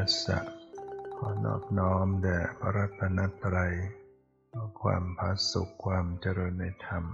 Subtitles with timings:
[0.00, 0.40] นัตยัสสะ
[1.16, 3.74] ขอนอบน้อมแด่พระรัตนตรัย
[4.52, 7.04] ขอความผาสุขความเจริญในธรรม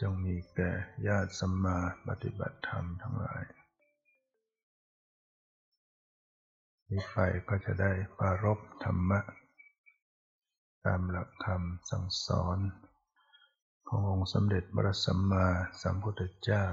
[0.00, 0.70] จงมีแก่
[1.06, 1.78] ญาติสัมมา
[2.08, 3.44] ปฏิบัติธรรมทั้งหลาย
[6.88, 7.16] นี้ไป
[7.48, 9.20] ก็จะได้ปารบธรรมะ
[10.84, 12.58] ตามหลักคำสั่งสอน
[13.88, 15.46] ขององค์สมเด็จพระสัมมา
[15.82, 16.64] สัมพุทธเจ้า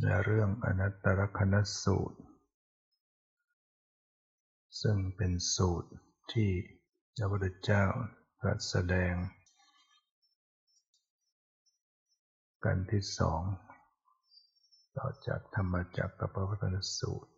[0.00, 2.18] ในเรื่องอนัตตลกนัสูตร
[4.80, 5.90] ซึ่งเป็นสูตร
[6.32, 6.50] ที่
[7.16, 7.84] พระพุทธเจ้า
[8.40, 9.14] ตรัสแสดง
[12.64, 13.42] กันที่สอง
[14.96, 16.64] ต่อจากธรรมจักรกับพระพุทธ
[16.98, 17.30] สูตร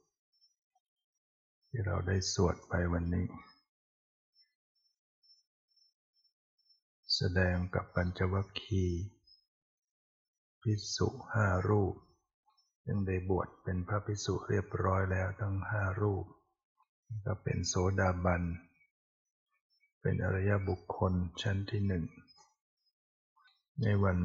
[1.68, 3.28] ที่เราได้สวดไปวันนี้
[7.16, 9.04] แสดงกับปัญจวัคคีย์
[10.62, 11.94] พิสุห้ารูป
[12.84, 16.26] ซึ่งได้บวชเป็นพระภิกษุเรียบร้อยแล้วทั้งห้ารูป
[17.24, 18.42] ก็เป็นโสดาบัน
[20.00, 22.04] เป็นอริยบุคคลชั้นที่หนึ่ง
[23.82, 24.18] ในวัน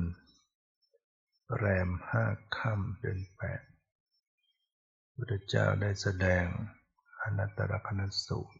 [1.57, 2.25] แรมห้า
[2.57, 3.61] ค่ำเดือนแปด
[5.13, 6.45] พุทธเจ้าได้แสดง
[7.21, 8.59] อนัตตลกนัสูตร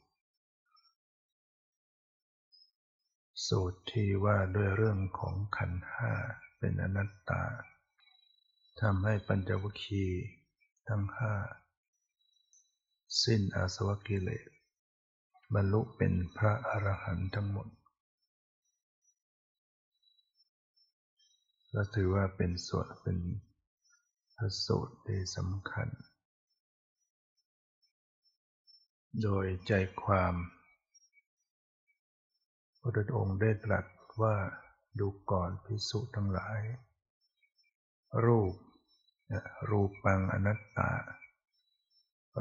[3.47, 6.11] สูตรที่ว่าด้วยเรื่องของขันห้า
[6.59, 7.43] เป็นอนัตตา
[8.81, 10.05] ทำให้ปัญจวัคคี
[10.87, 11.33] ทั้งห้า
[13.23, 14.49] สิ้นอาสวะกิเลส
[15.53, 17.67] บรรลุเป็นพระอรหันต์ทั้งหมด
[21.73, 23.17] ก็ถือว่าเป็นส่วนเป็น
[24.35, 25.87] พระสูตรที่สำคัญ
[29.21, 30.33] โดยใจความ
[32.81, 33.85] พระองค์ได้ตรัส
[34.21, 34.35] ว่า
[34.99, 36.61] ดูก่อนพิสุทั้งหลาย
[38.25, 38.53] รูป
[39.69, 40.91] รูปังอนัตตา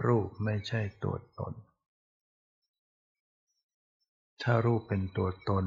[0.06, 1.54] รูปไม่ใช่ตัวตน
[4.42, 5.64] ถ้ารูปเป็นตัวตน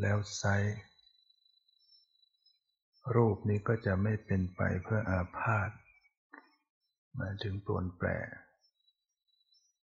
[0.00, 0.44] แล้วไซ
[3.16, 5.70] รูปนี้ก็จะไม่เป็นไปเพื่ออาพาธ
[7.14, 8.08] หมายถึงปลนแปร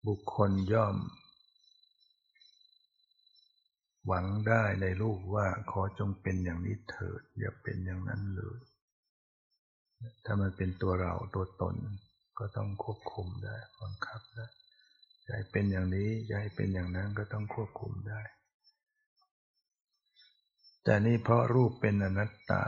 [0.08, 0.98] บุคคลย่อม
[4.06, 8.60] หวังได้ในรูปว่าขอจงเป็นอย่างนี้เถิด อย่าเป็นอย่างนั้นเลย
[10.26, 11.76] ถ้ามันเป็นตัวเราตัวตน
[12.40, 14.48] ก็ต้องควบคุมได้บังคับได้
[15.26, 18.22] จะให้เป็นอย่างนี้จะให้เป็นอย่างนั้นก็ต้องควบคุมได้
[20.84, 22.64] แต่นี่เพราะรูปเป็นอนัตตา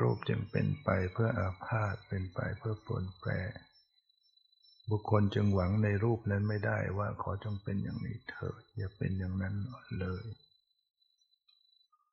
[0.00, 3.30] รูปจึงเป็นไปเพื่ออาพาธเป็นไปเพื่อปลนแปร
[4.90, 9.54] บุคคลจึงหวังในรูปนั้นไม่ได้ว่าขอจงเป็นอย่างนี้เถิดอย่าเป็นอย่างนั้น
[9.98, 10.24] เลย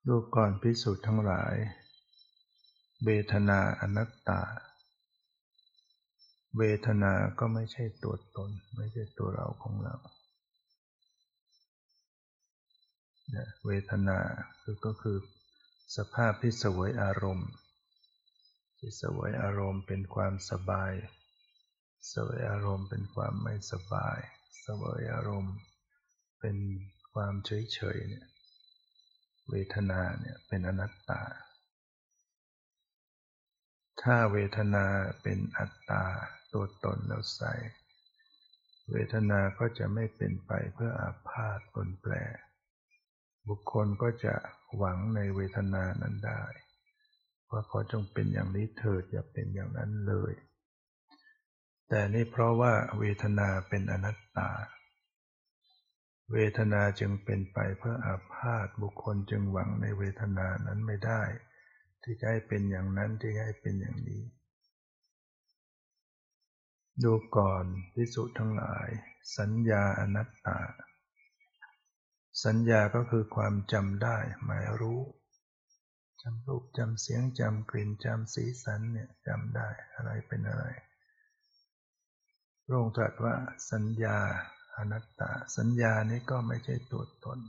[0.07, 1.55] ดูก่อนพิสูจน์ทั้งหลาย
[3.05, 4.41] เวทนาอนัตตา
[6.57, 9.95] เวทนาก็ไม่ใช่ตัวตน ไม่ใช่ตัวเราของเรา
[13.65, 14.19] เวทนา
[14.61, 15.17] คือก็คือ
[15.97, 17.49] สภาพที่สวยอารมณ์
[18.77, 20.93] ที่สวยอารมณ์เป็นความสบาย
[22.13, 24.19] สวยอารมณ์เป็นความไม่สบาย
[24.65, 25.55] สวยอารมณ์
[26.39, 26.57] เป็น
[27.13, 28.25] ความเฉยเฉยเนี่ย
[29.49, 31.21] เวทนาเนี่ยเป็นอนัตตา
[34.03, 34.85] ถ้าเวทนา
[35.21, 36.05] เป็นอัตตา
[36.53, 37.53] ตัวตนแล้วใส่
[38.91, 42.13] เวทนาก็จะไม่เป็นไปเพื่ออาพาธปนแปร
[43.47, 44.35] บุคคลก็จะ
[44.75, 46.43] หวังในเวทนานั้นได้
[47.49, 50.33] ว่าขอจงเป็นอย่างนี้เถิดอย่าเป็นอย่างนั้นเลย
[51.89, 54.51] แต่นี่เพราะว่าเวทนาเป็นอนัตตา
[56.31, 61.21] เวทนาจึงเป็นไปเพื่ออาพาธบุคคลจึงหวังในเวทนานั้นไม่ได้
[62.03, 64.23] ที่ให้เป็นอย่างนั้นที่ให้เป็นอย่างนี้
[67.03, 68.87] ดูก่อนพิสุทั้งหลาย
[69.37, 70.59] สัญญาอนัตตา
[72.45, 75.01] สัญญาก็คือความจำได้หมายรู้
[76.21, 80.65] จำรูปจำเสียงจำกลิ่นจำสีสันเนี่ยจำได้อะไรเป็นอะไร
[82.65, 83.35] พระองค์ตรัสว่า
[83.71, 84.17] สัญญา
[84.77, 87.39] อนัตตา สัญญานี้ก็ไม่ใช่ตัวตน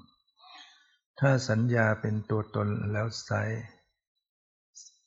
[1.21, 3.31] ถ้าสัญญาเป็นตัวตนแล้วไซ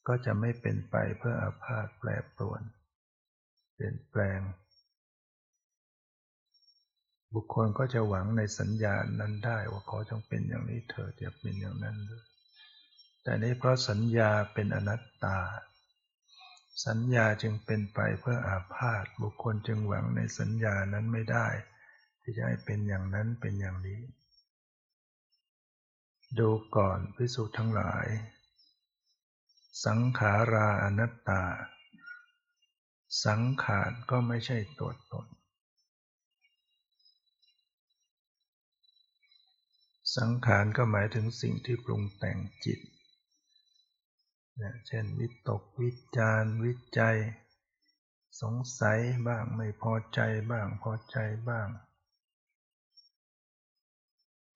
[0.08, 2.62] ก็จะไม่เป็นไปเพื่ออาพาธแปรปรวน
[3.74, 4.40] เปลี่ยนแปลง
[7.34, 12.26] บุคคลก็จะหวังในสัญญานั้นได้ว่าขอจงเป็นอย่างนี้เถิดอย่าเป็นอย่างนั้นเลย
[13.24, 15.40] แต่นี้เพราะสัญญาเป็นอนัตตา
[16.86, 21.48] สัญญาจึงเป็นไปเพื่ออาพาธบุคคลจึงหวังในสัญญานั้นไม่ได้
[22.22, 24.00] ที่จะให้เป็นอย่างนั้นเป็นอย่างนี้
[26.40, 28.06] ดูก่อนพิสูจน์ทั้งหลาย
[29.86, 31.44] สังขาราอนัตตา
[33.26, 35.28] สังขารก็ไม่ใช่ตัวตน
[40.18, 42.80] สังขารก็หมายถึงสิ่งที่ปรุงแต่งจิต
[44.88, 47.18] เช่น วิตก วิจารวิจัย
[48.42, 50.20] สงสัยบ้างไม่พอใจ
[50.52, 51.18] บ้างพอใจ
[51.50, 51.68] บ้าง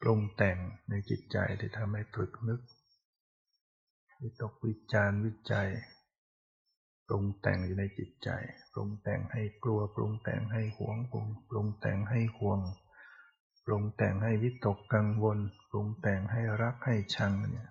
[0.01, 0.57] ปรุงแต่ง
[0.89, 2.61] ในจิตใจที่ทำให้ตรึกนึก
[4.21, 5.69] วิตกวิจารวิจัย
[7.07, 8.29] ปรุงแต่งอยู่ในจิตใจ
[8.71, 12.59] ปรุงแต่งให้กลัวปรุงแต่งให้หวงปรุงปรุงแต่งให้ห่วง
[13.65, 15.39] ปรุงแต่งให้วิตกกังวล
[15.69, 17.69] ปรุงแต่งให้รักให้ชังเนี่ย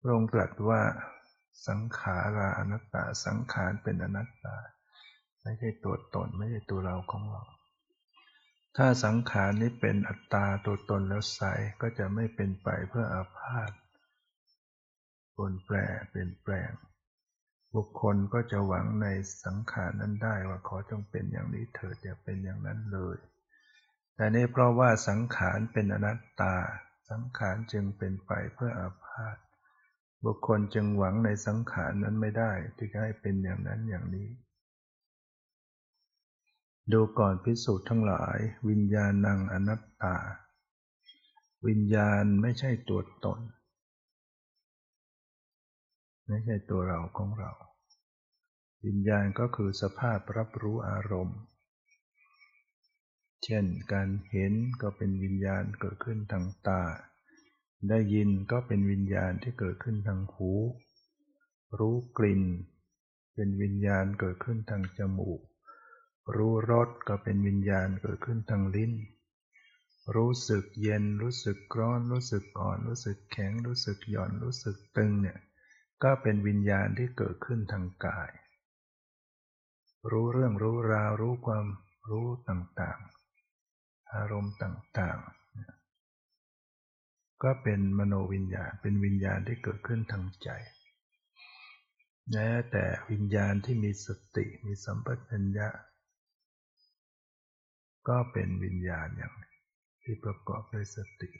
[0.00, 0.82] พระองค์ตรัสว่า
[1.66, 4.56] สังขาราอนัตตาสังขารเป็นอนัตตา
[5.42, 7.42] ไม่ใช่ตัวตนไม่ใช่ตัวเราของเรา
[8.76, 11.40] ถ้าสังขารนี้เป็นอัตตาตัวตนแล้วใส
[11.80, 13.70] ก็จะไม่เป็นไปเพื่ออาพาธ
[15.36, 15.76] ปนแปร
[16.08, 16.72] เปลี่ยนแปลง
[17.74, 19.06] บุคคลก็จะหวังใน
[19.44, 23.16] สังขารนั้นได้ว่าขอจงเป็นอย่างนี้เถิดอย่าเป็นอย่างนั้นเลย
[24.14, 26.54] แต่นี่เพราะว่าสังขารเป็นอนัตตา
[27.10, 29.36] สังขารจึงเป็นไปเพื่ออาพาธ
[30.24, 34.28] บุคคลจึงหวังในสังขารนั้นไม่ได้ที่จะให้เป็นอย่างนั้นอย่างนี้
[36.92, 38.38] ดูก่อนพิสูจน์ทั้งหลาย
[38.68, 40.16] วิญญาณังอนัตตา
[41.66, 43.40] วิญญาณไม่ใช่ตัวตน
[46.32, 47.52] ไม่ใช่ตัวเราของเรา
[48.86, 51.40] วิญญาณก็คือสภาพรับรู้อารมณ์
[53.44, 56.82] เช่นการเห็นก็เป็นวิญญาณเกิดขึ้นทางตา
[57.88, 60.52] ได้ยินก็เป็นวิญญาณที่เกิดขึ้นทางหู
[61.78, 62.42] รู้กลิ่น
[63.34, 65.40] เป็นวิญญาณเกิดขึ้นทางจมูก
[66.36, 68.92] รู้รสก็เป็นวิญญาณเกิดขึ้นทางลิ้น
[70.14, 75.38] รู้สึกเย็นรู้สึกร้อน รู้สึกอ่อน รู้สึกแข็ง รู้สึกหย่อนรู้สึกตึงเนี่ย
[76.02, 78.30] ก็เป็นวิญญาณที่เกิดขึ้นทางกาย
[80.10, 81.66] รู้เรื่องรู้ราวรู้ความ
[82.10, 90.50] รู้ต่างๆ อารมณ์ต่างๆ ก็เป็นมโนวิญญาณ เป็นวิญญาณที่เกิดขึ้นทางใจ
[92.32, 95.68] แม้แต่วิญญาณที่มีสติมีสัมปชัญญะ
[98.08, 99.32] ก็เป็นวิญญาณอย่าง
[100.02, 101.30] ที่ประกอบด้วยสติ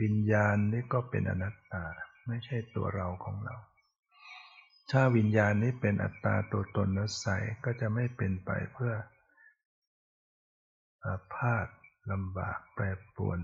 [0.00, 1.84] วิญญาณนี้ก็เป็นอนัตตา
[2.28, 3.56] ไม่ใช่ตัวเราของเรา
[4.90, 7.26] ถ้าวิญญาณนี้เป็นอัตตาตัวตนแล้วใส
[7.64, 8.94] ก็จะไม่เป็นไปเพื่อ
[11.04, 11.66] อาพาธ
[12.10, 12.84] ลำบากแปร
[13.14, 13.40] ปรวน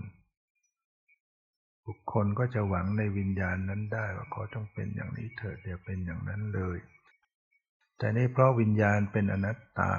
[1.85, 6.77] บุคคลก็จะหวังในวิญญาณนั้นได้ว่าของเป็นอย่างนี้เถิดอย่าเป็นอย่างนั้นเลย
[7.97, 9.93] แต่นี่เพราะวิญญาณเป็นอนัตตา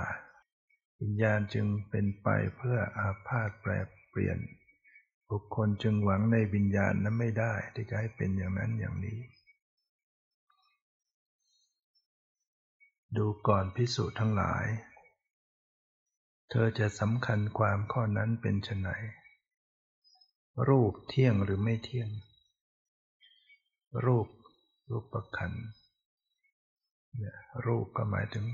[1.01, 3.73] วิญญาณจึงเป็นไปเพื่ออาพาธแปร
[4.09, 4.39] เปลี่ยน
[5.31, 9.19] บุคคลจึงหวังในวิญญาณนั้นไม่ได้ที่จะให้เป็นอย่างนั้นอย่างนี้
[13.17, 14.67] ดูก่อนพิสูจน์ทั้งหลาย
[16.51, 18.89] เธอจะสำคัญความข้อนั้นเป็นไฉน
[20.69, 22.09] รูปเที่ยงหรือไม่เที่ยง
[24.05, 24.29] รูป
[24.91, 25.53] รูปประคัน
[27.17, 27.37] เนี่ย
[27.67, 28.47] รูปก็หมายถึง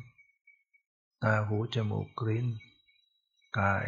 [1.23, 2.46] ตาหูจมูกกลิ้น
[3.58, 3.87] กาย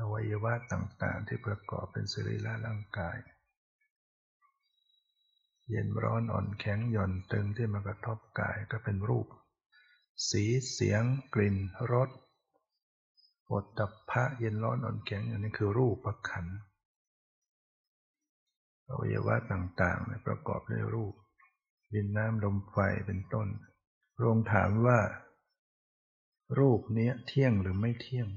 [0.00, 3.18] อวัยวะต่างๆ ที่ประกอบเป็นสริละร่างกาย
[5.68, 9.26] เย็นร้อนอ่อนแข็งหย่อนตึงที่มากระทบกายก็เป็นรูป
[10.30, 11.02] สีเสียง
[11.34, 11.56] กลิ่น
[11.92, 12.10] รส
[13.50, 16.46] อดตับพระเย็นร้อนอ่อนแข็งอย่างนี้คือรูปประคัน
[18.88, 21.14] อวัยวะต่างๆประกอบด้วยรูป
[21.94, 22.76] ดินน้ำลมไฟ
[23.06, 23.48] เป็นต้น
[24.18, 24.98] โรงถามว่า
[26.58, 28.28] รูปนี้เที่ยงหรือไม่เที่ยง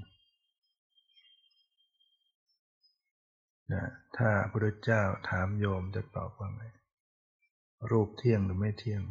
[3.74, 3.86] นะ
[4.18, 6.64] ถ้าพระพุทธเจ้าถามโยมจะตอบว่าไง
[7.92, 9.02] รูปเที่ยงหรือไม่เที่ยง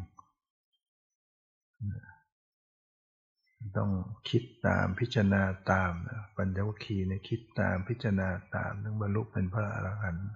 [3.76, 3.90] ต้อง
[4.28, 10.28] คิดตามพิจารณาตามนะปัญญวคีในคิดตามพิจารณาตามต้องบรรลุเป็นพระอรหันต์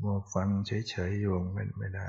[0.00, 1.42] มัวฟังเฉยๆโยง
[1.78, 2.08] ไม่ได้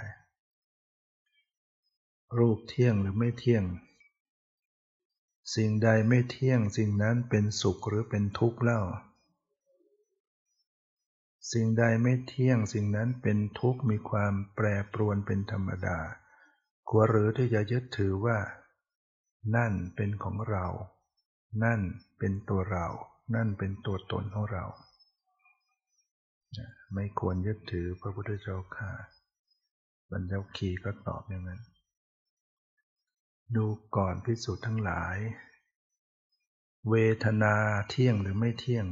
[2.37, 3.63] รูปเที่ยงหรือไม่เที่ยง
[5.55, 8.81] สิ่งใดไม่เที่ยงสิ่งนั้นเป็นสุขหรือเป็นทุกข์เล่า
[11.51, 15.99] สิ่งใดไม่เที่ยงสิ่งนั้นเป็นทุกข์มีความแปรปรวนเป็นธรรมดา
[16.89, 18.39] ควรหรือที่จะยึดถือว่า
[19.55, 20.65] นั่นเป็นของเรา
[21.63, 21.81] นั่น
[22.19, 22.87] เป็นตัวเรา
[23.35, 24.65] นั่นเป็นตัวตนของเรา
[26.93, 28.91] ไม่ควรยึดถือพระพุทธเจ้าค่ะ
[30.11, 31.61] บรรเจ้าขีก็ตอบอย่างนั้น
[33.55, 35.17] ดูก่อนพิสูจน์ทั้งหลาย
[36.89, 37.55] เวทนา
[37.89, 38.85] เที่ยงหรือไม่เที่ยง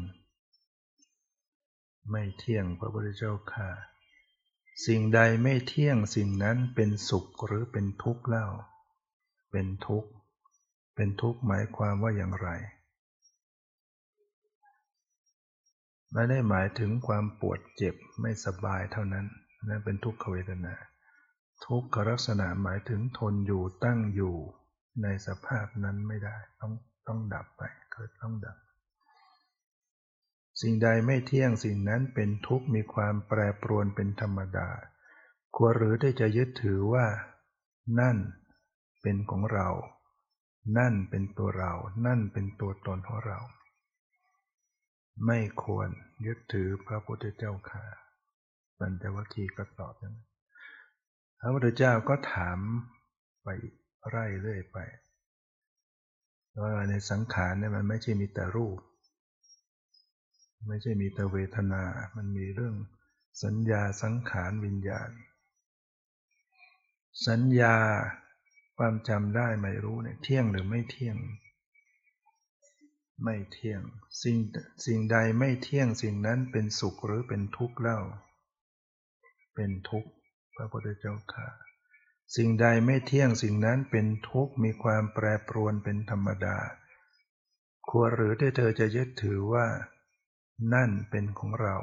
[2.12, 3.70] ไม่เที่ยงพระพุทธเจ้าค่ะ
[4.86, 8.48] สิ่งใดไม่เที่ยงสิ่งนั้นเป็นสุขหรือเป็นทุกข์เล่า
[9.52, 10.10] เป็นทุกข์
[10.96, 12.50] เป็นทุกข์หมายความว่าอย่างไร
[16.14, 19.26] ไม่ได้หมายถึงความปวดเจ็บไม่สบายเท่านั้น
[19.68, 20.76] นั่นเป็นทุกขเวทนา
[21.66, 24.36] ทุกขลักษณะหมายถึงทนอยู่ตั้งอยู่
[25.04, 26.74] ในสภาพนั้นไม่ได้ ต้อง
[27.08, 27.62] ต้องดับไป
[27.92, 28.58] เกิดต้องดับ
[30.62, 34.70] สิ่งใดไม่เที่ยงสิ่งนั้นเป็นทุกข์มีความแปรปรวนเป็นธรรมดา
[35.56, 37.06] ควรหรือได้จะยึดถือว่า
[38.00, 38.18] นั่น
[39.02, 39.70] เป็นของเรา
[40.78, 41.74] นั่นเป็นตัวเรา
[42.06, 43.40] นั่นเป็นตัวตนของเรา
[45.26, 45.90] ไม่ควร
[46.26, 47.86] ยึดถือพระพุทธเจ้าค่ะ
[48.78, 50.28] ปัญจวัคคีย์ก็ตอบอย่างนั้น
[51.40, 52.60] พระพุทธเจ้าก็ถาม
[53.44, 53.48] ไป
[54.10, 54.78] ไร่เรื่อยไป
[56.62, 58.80] ว่าในสังขารเนี่ยมันไม่ใช่มีแต่รูป
[60.70, 61.84] ไม่ใช่มีแต่เวทนา
[62.16, 62.76] มันมีเรื่อง
[63.44, 65.10] สัญญาสังขารวิญญาณ
[67.28, 67.76] สัญญา
[68.78, 71.18] ความจำได้ไม่รู้เนี่ยเที่ยงหรือไม่เที่ยง
[73.24, 73.82] ไม่เที่ยง
[74.24, 74.38] สิ่ง
[74.86, 78.00] สิ่งใดไม่เที่ยงสิ่งนั้นเป็นสุขหรือเป็นทุกข์เล่า
[79.56, 80.12] เป็นทุกข์
[80.56, 81.48] พระพุทธเจ้าค่ะ
[82.36, 86.58] สิ่งใดไม่เที่ยงสิ่งนั้นเป็นทุกข์มีความแปรปรวนเป็นธรรมดา
[87.90, 89.68] ควรหรือที่เธอจะยึดถือว่า
[90.74, 91.78] นั่นเป็นของเรา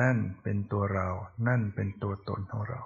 [0.00, 1.08] นั่นเป็นตัวเรา
[1.48, 2.80] นั่นเป็นตัวตนของเรา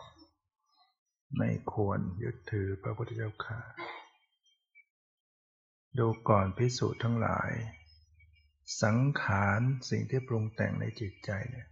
[1.37, 3.61] ไม่ควรยึดถือพระพุทธเจ้าค่ะ
[5.99, 7.50] ดูก่อนพิสูจน์ทั้งหลาย
[8.82, 11.68] สังขารสิ่งที่ปรุงแต่งในจิตใจเนี่ย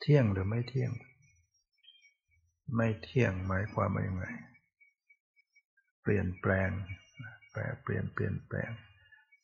[0.00, 0.92] เที่ยงหรือไม่เที่ยง
[2.76, 4.26] ไม่เที่ยงหมายความว่ายังไง
[6.02, 6.70] เปลี่ยนแปลง
[7.50, 8.70] แปลเปลี่ยนเปลี่ยนแปลง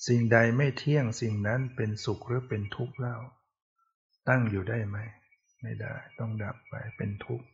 [0.06, 3.16] สิ่งใดไม่เที่ยงสิ่งนั้นเป็นสุขหรือเป็นทุกข์เล่า
[4.28, 4.96] ตั้งอยู่ได้ไหม
[5.62, 7.46] ไม่ได้ ต้องดับไปเป็นทุกข์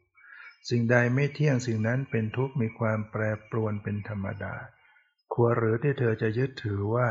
[0.69, 4.55] สิ่งใดไม่เที่ยงสิ่งนั้นเป็นทุกข์มีความแปรปรวนเป็นธรรมดา
[5.35, 7.09] ควรหรือที่เธอจะยึดถือว่า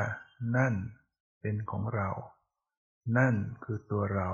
[0.57, 0.73] นั่น
[1.41, 2.09] เป็นของเรา
[3.17, 4.29] นั่นคือตัวเรา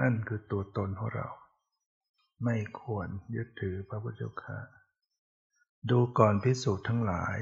[0.00, 1.28] นั่นคือตัวตนของเรา
[2.44, 4.58] ไม่ควรยึดถือพระพุทธเจ้าค่ะ
[5.90, 7.38] ดูก่อนพิสูจน์ทั้งหลาย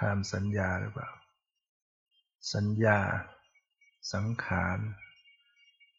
[0.00, 1.10] คามสัญญาหรือเปล่า
[2.54, 2.98] สัญญา
[4.12, 4.78] สังขาร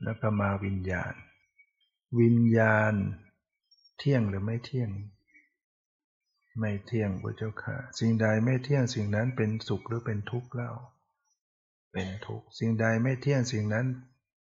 [0.04, 1.14] แล้วก็มาวิญญาณ
[2.20, 2.94] วิญญาณ
[3.98, 4.92] เที่ยงหรือไม่เที่ยง
[6.60, 10.72] ไม่เที่ยงพระเจ้าค่ะ สิ่งใดไม่เที่ยงสิ่งนั้นเป็นสุขหรือเป็นทุกข์เล่า
[11.92, 13.88] เป็นทุกข์ สิ่งใดไม่เที่ยงสิ่งนั้น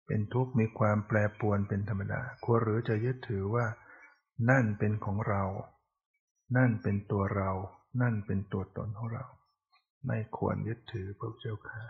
[0.06, 3.66] เป็นทุกข์มีความแปรปรวนเป็นธรรมดา ควรหรือจะยึดถือว่า
[4.50, 5.42] นั่นเป็นของเรา
[6.56, 7.50] นั่นเป็นตัวเรา
[8.00, 9.24] นั่นเป็นตัวตนของเรา
[10.06, 11.84] ไม่ควรยึดถือพระเจ้าค่ะ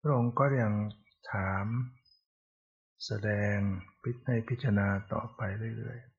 [0.00, 0.74] พระองค์ก็ยัง
[1.32, 1.66] ถาม
[3.06, 3.56] แสดง
[4.02, 5.40] พิให้พิจารณาต่อไป
[5.76, 6.12] เรื่อยๆ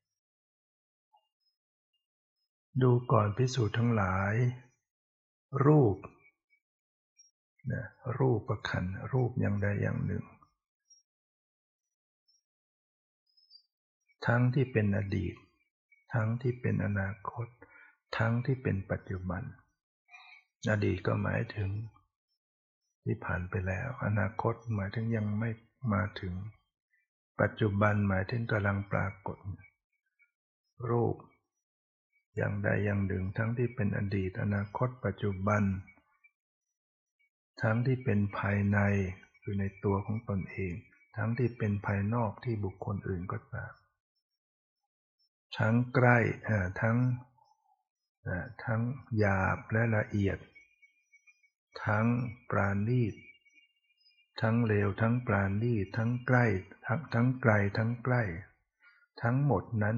[2.81, 4.33] ดูก่อนพิสูจน์ทั้งหลาย
[5.65, 5.97] รูป
[7.71, 7.83] นะ
[8.19, 10.23] รูปประคันรูปอย่างใดอย่างหนึ่ง
[14.27, 15.35] ทั้งที่เป็นอดีต
[16.13, 17.47] ทั้งที่เป็นอนาคต
[18.17, 19.43] ทั้งที่เป็นปัจจุบัน
[20.71, 21.69] อดีตก็หมายถึง
[23.05, 25.49] ที่ผ่านไปแล้ว อนาคตหมายถึงยังไม่
[25.93, 26.33] มาถึง
[27.41, 29.37] ปัจจุบันหมายถึงกำลังปรากฏ
[30.89, 31.15] รูป
[32.35, 35.63] อย่างใดอย่างหนึ่งทั้งที่เป็นอดีต อนาคต ปัจจุบัน
[37.61, 38.79] ทั้งที่เป็นภายใน
[39.41, 40.73] คือในตัวของตนเอง
[41.17, 43.73] ทั้งที่เป็นภายนอกที่บุคคลอื่นก็ตาม
[45.57, 46.17] ทั้งใกล้
[46.81, 46.97] ทั้ง
[48.65, 48.81] ทั้ง
[49.17, 50.37] หยาบและละเอียด
[51.85, 52.07] ทั้ง
[52.49, 53.15] ปราณีต
[54.41, 56.45] ทั้งเลวทั้งปราณีตทั้งใกล้
[56.85, 58.23] ทั้งทั้งไกลทั้งใกล้
[59.21, 59.97] ทั้งหมดนั้น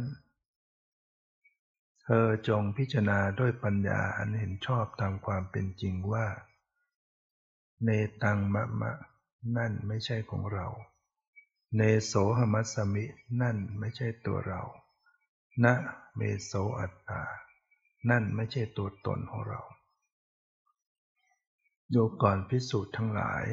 [2.03, 6.27] เธอจงพิจารณาด้วยปัญญาอันเห็นชอบตามความเป็นจริงว่า
[7.83, 7.89] เน
[8.23, 8.91] ตังมะมะ
[9.57, 10.67] นั่นไม่ใช่ของเรา
[11.75, 13.05] เนโสหมัสมิ
[13.41, 14.61] นั่นไม่ใช่ตัวเรา
[15.63, 15.73] นะ
[16.15, 17.23] เมโสอัตตา
[18.09, 19.61] นั่นไม่ใช่ตัวตนของเรา
[21.93, 23.45] ดูก่อนพิสูจน์ทั้งหลาย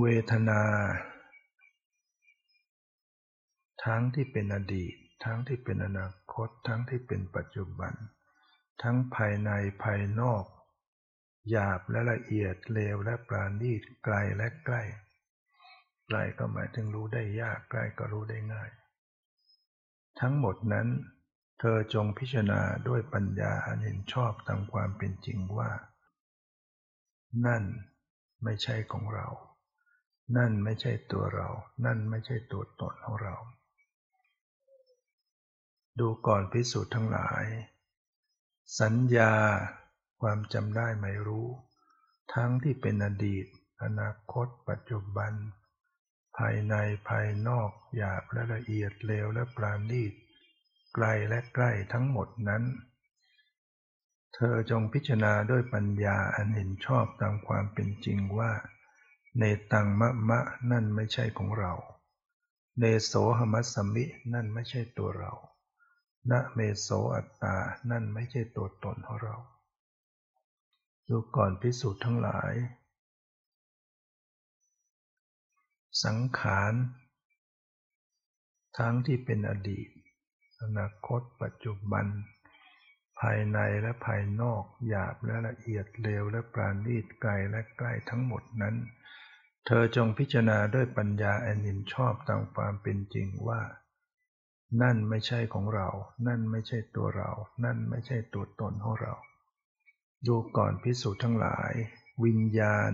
[0.00, 0.62] เวทนา
[3.84, 7.92] ทั้งที่เป็นอดีต ทั้งที่เป็นอนาคต ทั้งที่เป็นปัจจุบัน
[8.82, 9.50] ทั้งภายใน
[9.82, 10.44] ภายนอก
[11.50, 14.82] หยาบและละเอียดเลวและปราณีตไกลและใกล้
[16.06, 18.70] ไกลก็หมายถึงรู้ได้ยากใกล้ก็รู้ได้ง่าย
[20.20, 20.88] ทั้งหมดนั้น
[21.58, 25.70] เธอจงพิจารณาด้วยปัญญาอันเห็นชอบตามความเป็นจริงว่า
[27.46, 27.64] นั่น
[28.44, 29.28] ไม่ใช่ของเรา
[30.36, 31.48] นั่นไม่ใช่ตัวเรา
[31.84, 33.34] นั่นไม่ใช่ตัวตนของเรา
[35.98, 37.44] ดูก่อนพิสูจน์ทั้งหลาย
[38.80, 39.32] สัญญา
[40.20, 41.48] ความจำได้ไม่รู้
[42.34, 43.46] ทั้งที่เป็นอดีต
[43.82, 45.32] อนาคต ปัจจุบัน
[46.36, 46.74] ภายใน
[47.08, 50.12] ภายนอกหยาบและละเอียดเลวและปราณีต
[50.94, 52.62] ไกลและใกล้ทั้งหมดนั้น
[54.34, 58.52] เธอจงพิจารณาด้วยปัญญาอันเห็นชอบตามความเป็นจริงว่า
[59.36, 59.42] เน
[59.72, 60.40] ตังมะมะ
[60.70, 61.72] นั่นไม่ใช่ของเรา
[62.78, 64.04] เนโสหมัสมิ
[64.34, 65.32] นั่นไม่ใช่ตัวเรา
[66.30, 67.56] นะเมโสอัตตา
[67.90, 69.36] นั่นไม่ใช่ตัวตนของเรา
[71.08, 72.52] ดูก่อนพิสูจน์ทั้งหลาย
[76.04, 76.72] สังขาร
[78.78, 79.88] ทั้งที่เป็นอดีต
[80.62, 82.06] อนาคตปัจจุบัน
[83.20, 88.76] ภายในและภายนอกหยาบและละเอียดเลวและปราณีตไกลและใกล้ทั้งหมดนั้น
[89.66, 93.62] เธอจงพิจารณาด้วยปัญญาอันเห็นชอบตามความเป็นจริงว่า
[94.82, 95.88] นั่นไม่ใช่ของเรา
[96.26, 97.30] นั่นไม่ใช่ตัวเรา
[97.64, 99.14] นั่นไม่ใช่ตัวตนของเรา
[100.26, 101.72] ดูก่อนพิสูจน์ทั้งหลาย
[102.24, 102.92] วิญญาณ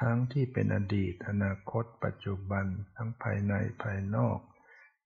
[0.00, 2.66] ทั้งที่เป็นอดีต อนาคต ปัจจุบัน
[2.96, 4.38] ทั้งภายในภายนอก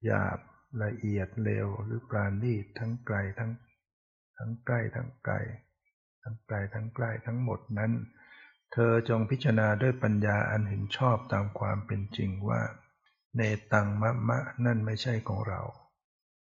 [0.05, 0.39] หยาบ
[0.83, 3.53] ละเอียดเร็วหรือปราณีตทั้งไกลทั้ง
[4.39, 5.35] ทั้งใกล้ทั้งไกล
[6.23, 7.93] ทั้งไกลทั้งใกล้ทั้งหมดนั้น
[8.73, 12.63] เธอจงพิจารณาด้วยปัญญาอันเห็นชอบตามความเป็นจริงว่า
[13.37, 13.41] เน
[13.73, 15.63] ตังมะมะนั่นไม่ใช่ของเรา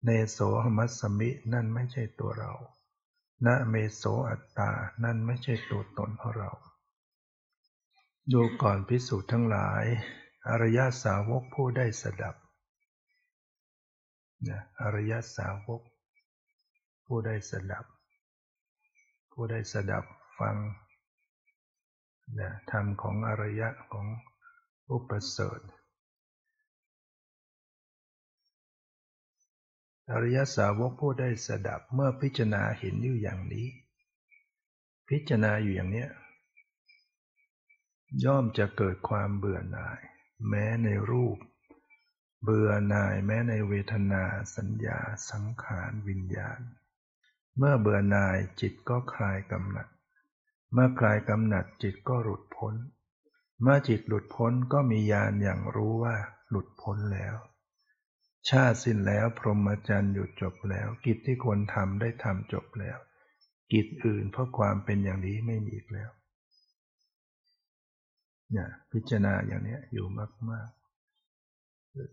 [0.04, 2.52] เนโสหมัสมินั่นไม่ใช่ตัวเรา
[3.47, 4.71] นะเมโสอัตตา
[5.04, 6.50] นั่นไม่ใช่ตัวตนของเรา
[8.33, 9.85] ดูก่อนพิสูจน์ทั้งหลาย
[10.48, 12.35] อริยสาวกผู้ได้สดับ
[14.46, 15.83] นะอริยสาวก
[17.07, 17.85] ผู้ได้สดับ
[19.33, 20.05] ผู้ได้สดับ
[20.38, 20.57] ฟัง
[22.38, 24.07] นะธรรมของอริยะของ
[24.90, 25.61] อุปเสริฐ
[30.12, 33.68] อริยสาวกผู้ได้สดับเมื่อพิจารณาเห็นอยู่อย่างนี้
[35.09, 36.09] พิจารณาอยู่อย่างเนี้ย
[38.24, 40.01] ย่อมจะเกิดความเบื่อหน่าย
[40.48, 41.38] แม้ในรูป
[42.42, 44.24] เบื่อหน่ายแม้ในเวทนา
[44.57, 44.98] สัญญา
[45.31, 46.61] สังขารวิญญาณ
[47.57, 49.88] เมื่อเบื่อหน่ายจิตก็คลายกำหนัด
[50.72, 52.74] เมื่อคลายกำหนัดจิตก็หลุดพ้น
[53.62, 56.16] เมื่อจิตหลุดพ้นก็มีญาณอย่างรู้ว่า
[56.51, 57.37] หลุดพ้นแล้ว
[58.48, 62.98] ชาติสิ้นแล้วพรหมจรรย์หยุดจบแล้ว กิจที่ควรทำได้ทำจบแล้ว
[63.72, 66.11] กิจอื่นเพราะความเป็นอย่างนี้ไม่มีอีกแล้ว
[68.53, 70.07] เนี่ยพิจารณาอย่างนี้อยู่
[70.51, 70.77] มาก ๆ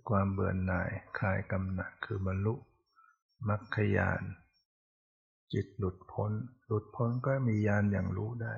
[0.09, 2.53] ความเบื่อหน่ายคลายกำหนัดคือบรรลุ
[3.47, 4.21] มรรคยาน
[5.53, 6.31] จิตหลุดพ้น
[6.67, 8.55] หลุดพ้นก็มีญาณอย่างรู้ได้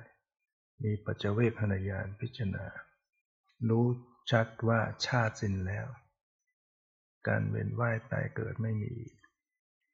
[0.83, 2.65] มีปัจเจเวคขณญาณพิจารณา
[3.69, 3.85] รู้
[4.31, 5.87] ชัดว่าชาติสิ้นแล้ว
[7.27, 8.93] การเวียนว่ายตายเกิดไม่มี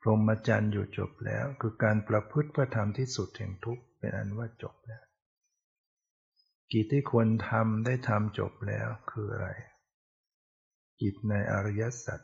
[0.02, 5.04] พรหมจรรย์อยู่จบแล้ว คือการประพฤติเพื่อทำที่สุดแห่งทุกข์เป็นอันว่าจบแล้ว
[6.72, 9.50] กิจที่ควรทำได้ทำจบแล้วคืออะไร
[11.04, 12.20] กิจในอริยสัจ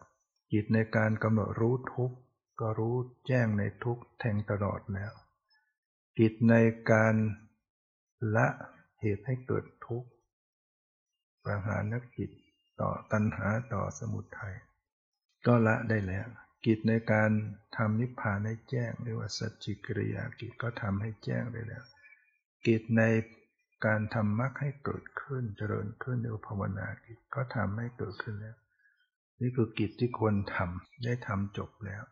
[0.51, 2.17] กิจในการกำหนดรู้ทุกข์
[2.59, 2.95] ก็รู้
[3.27, 5.13] แจ้งในทุกแทงตลอดแล้ว
[6.17, 6.55] กิจใน
[6.91, 7.15] การ
[8.35, 8.47] ละ
[8.99, 10.09] เหตุให้เกิดทุกข์
[11.43, 12.31] ประหารนักกิจ
[12.81, 14.55] ต่อตัณหาต่อสมุทัย
[15.45, 16.27] ก็ละได้แล้ว
[16.65, 17.31] กิจในการ
[17.77, 21.83] ทำนิพพานให้แจ้งเรียกว่าสัจจิกิริยากิจก็ทำให้แจ้งได้แล้ว
[22.65, 23.01] กิจใน
[23.85, 28.57] การทำมรรคให้เกิดขึ้นเจริญขึ้นเรียกว่าภาวนากิจก็ทำให้เกิดขึ้นแล้ว
[29.39, 32.03] นี่คือกิจที่ควรทำได้ทำจบแล้ว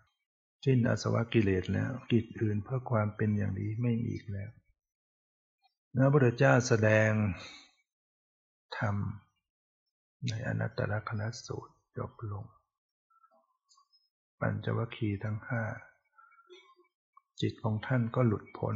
[0.65, 4.51] สิ้นอาสวะกิเลสแล้ว กิจอื่นเพื่อความเป็นอย่างนี้ไม่มีอีกแล้ว
[5.95, 7.11] พระพุทธเจ้าแสดง
[8.77, 8.95] ธรรม
[10.29, 12.45] ในอนัตตลกนัสูตรจบลง
[14.39, 15.63] ปัญจวัคคีย์ทั้งห้า
[17.41, 18.75] จิตของท่านก็หลุดพ้น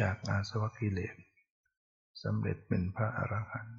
[0.00, 1.16] จากอาสวะกิเลส
[2.22, 3.78] สำเร็จเป็นพระอรหันต์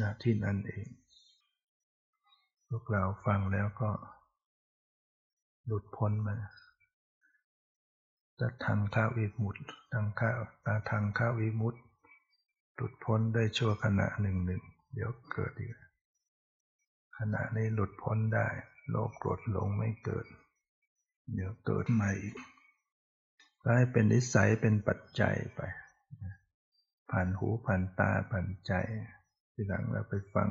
[0.00, 0.86] ณที่นั่นเอง
[2.68, 3.90] พวกเราฟังแล้วก็
[5.66, 6.36] หลุดพ้นมา
[8.40, 9.56] จะทางข้าวอีมุด
[9.92, 11.74] ทางข้าวตาทางข้าวอีมุด
[12.74, 14.62] หลุดพ้นได้ชั่วขณะหนึ่งหนึ่ง
[14.94, 15.74] เดี๋ยวเกิดอีก
[17.18, 18.46] ขณะนี้หลุดพ้นได้
[18.88, 20.26] โลภโกรธหลงไม่เกิด
[21.34, 22.36] เดี๋ยวเกิดใหม่อีก
[23.62, 25.60] ให้เป็นนิสัยเป็นปัจจัยไป
[27.10, 28.72] ผ่านหูผ่านตาผ่านใจ
[29.62, 30.50] ทีหลังเราไปฟัง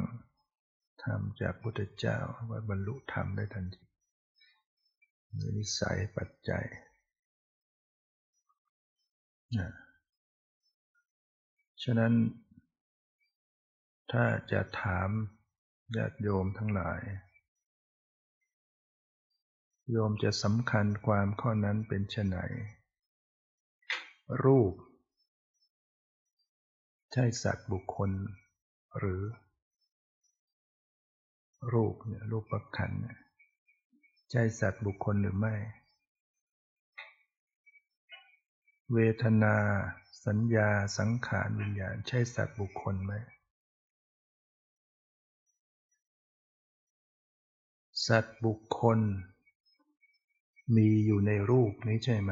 [1.04, 2.17] ธรรมจากพุทธเจ้า
[2.50, 3.84] ว่าบรรลุธรรมได้ทันที
[5.58, 6.65] นิสัยปัจจัย
[9.58, 9.69] นะ
[11.84, 12.13] ฉะนั้น
[14.12, 15.10] ถ้าจะถาม
[15.98, 17.02] ญาติโยมทั้งหลาย
[19.91, 22.38] โยมจะสำคัญความข้อนั้นเป็นชนไฉน
[24.43, 24.74] รูป
[27.13, 28.12] ใช่สัตว์บุคคล
[29.00, 29.22] หรือ
[31.74, 32.92] รูปเนี่ยรูปประคัน
[34.32, 35.56] ใช่สัตว์บุคคลหรือไม่
[38.94, 39.56] เวทนา
[40.26, 43.14] สัญญาสังขารวิญญาณใช่สัตว์บุคคลไหม
[48.08, 49.00] สัตว์บุคคล
[50.76, 52.32] มีอยู่ในรูปนี้ใช่ไหม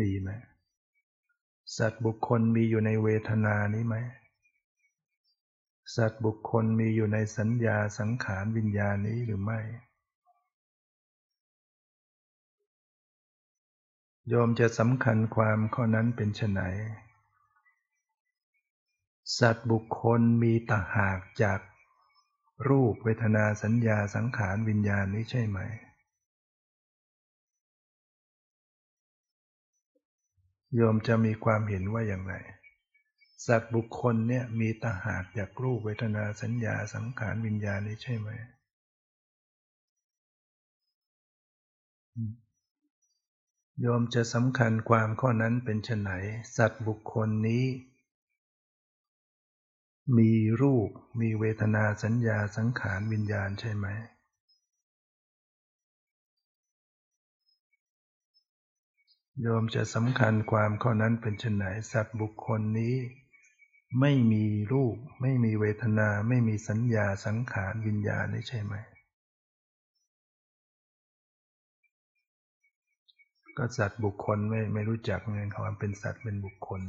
[0.00, 0.30] มีไหม
[1.76, 3.96] สัตว์บุคคลมีอยู่ในเวทนานี้ไหม
[5.96, 9.60] สัตว์บุคคลมีอยู่ในสัญญาสังขารวิญญาณนี้หรือไม่
[14.28, 16.60] โยมจะสำคัญความข้อนั้นเป็นไฉน
[19.38, 21.60] สัตว์บุคคลมีต่างหากจาก
[22.68, 25.58] รูปเวทนาสัญญาสังขารวิญญาณนี้ใช่ไหม
[30.74, 32.34] โยมจะมีความเห็นว่าอย่างไร
[33.46, 38.28] สัตว์บุคคลเนี่ยมีตาหากจากรูปเวทนาสัญญาสังขารวิญญาณนี้ใช่ไหม
[43.80, 46.10] โยมจะสำคัญความข้อนั้นเป็นไน
[46.56, 47.64] สัตว์บุคคลนี้
[50.18, 50.88] มีรูป
[51.20, 53.86] มีเวทนาสัญญาสังขารวิญญาณใช่ไหม
[59.42, 62.96] โยมจะสำคัญความข้อนั้นเป็นชนไหนสัตว์บุคคลนี้
[64.00, 68.74] ไม่มีรูป ไม่มีเวทนา ไม่มีสัญญาสังขารวิญญาณนี่ใช่ไหม
[73.56, 76.80] ก็สัตว์บุคคลไม่ไม่รู้จักเงินความเป็นสัตว์เป็นบุคคล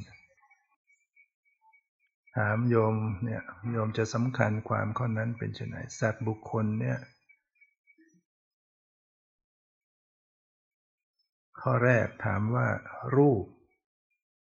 [2.36, 6.98] ถามโยมเนี่ยโยมจะสำคัญความข้อนั้นเป็นชนไงสัตว์บุคคลเนี่ย
[11.62, 12.68] ข้อแรกถามว่า
[13.16, 13.46] รูป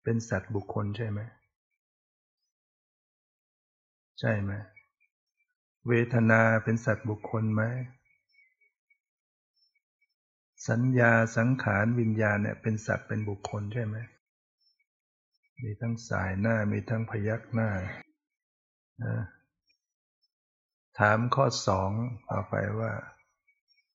[0.03, 1.21] เป็นสัตว์บุคคลใช่ไหม
[4.21, 4.53] ใช่ไหม
[5.89, 7.63] เวทนาเป็นสัตว์บุคคลไหม
[10.69, 13.97] สัญญาสังขารวิญญาณเนี่ยเป็นสัตว์เป็นบุคคลใช่ไหม
[15.63, 17.71] มีทั้งสายหน้ามีทั้งพยักหน้า
[20.99, 21.91] ถามข้อสอง
[22.29, 22.93] ต่อไปว่า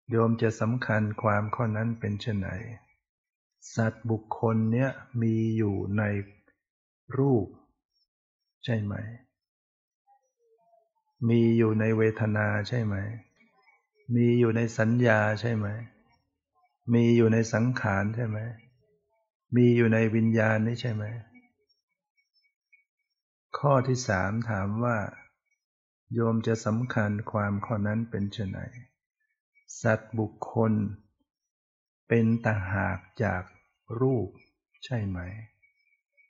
[0.10, 2.50] โยมจะสำคัญความข้อนั้นเป็นเช่นไหน
[3.76, 4.90] สัตว์บุคคลเนี้ย
[5.22, 6.04] มีอยู่ใน
[7.18, 7.48] รูป
[8.66, 8.94] ใช่ไหม
[11.30, 12.96] มีอยู่ในเวทนาใช่ไหม
[14.16, 15.68] มีอยู่ในสัญญาใช่ไหม
[16.94, 18.38] มีอยู่ในสังขารใช่ไหม
[19.56, 21.04] มีอยู่ในวิญญาณนี่ใช่ไหม
[23.58, 24.98] ข้อที่สามถามว่า
[26.14, 28.60] โยมจะสำคัญความข้อนั้นเป็นไน
[29.82, 30.74] สัตว์บุคคล
[32.08, 33.44] เป็นต่างหากจาก
[34.02, 34.30] รูป
[34.86, 35.20] ใช่ไหม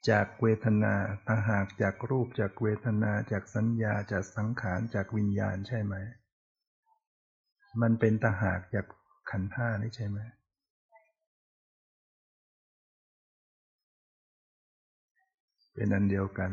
[0.10, 0.94] จากเวทนา
[1.28, 5.96] ต่างหากจากรูปจากเวทนาจากสัญญาจากสังขารจากวิญญาณใช่ไหม
[7.82, 8.86] มันเป็นต่างหากจาก
[9.30, 10.20] ขันธ์ห้านี่ใช่ไหม
[15.74, 16.52] เป็นอันเดียวกัน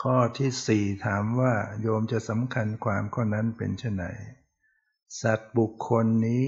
[0.00, 4.04] ข้อที่สี่ถามว่าโยมจะสำคัญความข้อนั้นเป็นเช่นไหน
[5.22, 6.46] สัตว์บุคคลนี้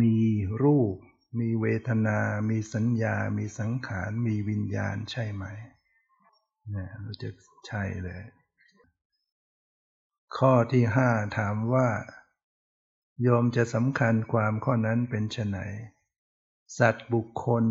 [0.00, 0.16] มี
[0.62, 0.96] รูป
[1.38, 2.18] มีเวทนา
[2.50, 5.44] มีสัญญา มีสังขาร มีวิญญาณใช่ไหม
[6.74, 7.28] นี่ยเราจะ
[7.66, 8.22] ใช่เลย
[10.36, 11.88] ข้อที่ห้าถามว่า
[13.22, 15.56] โยมจะสำคัญความข้อนั้นเป็นไฉน
[16.78, 17.64] สัตว์บุคคล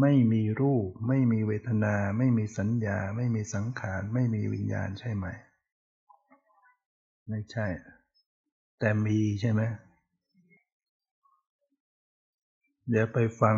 [0.00, 5.26] ไม่มีรูป ไม่มีเวทนา ไม่มีสัญญา ไม่มีสังขาร ไม่มีวิญญาณใช่ไหม
[7.28, 7.66] ไม่ใช่
[8.78, 9.62] แต่มีใช่ไหม
[12.88, 13.56] เดี๋ยวไปฟัง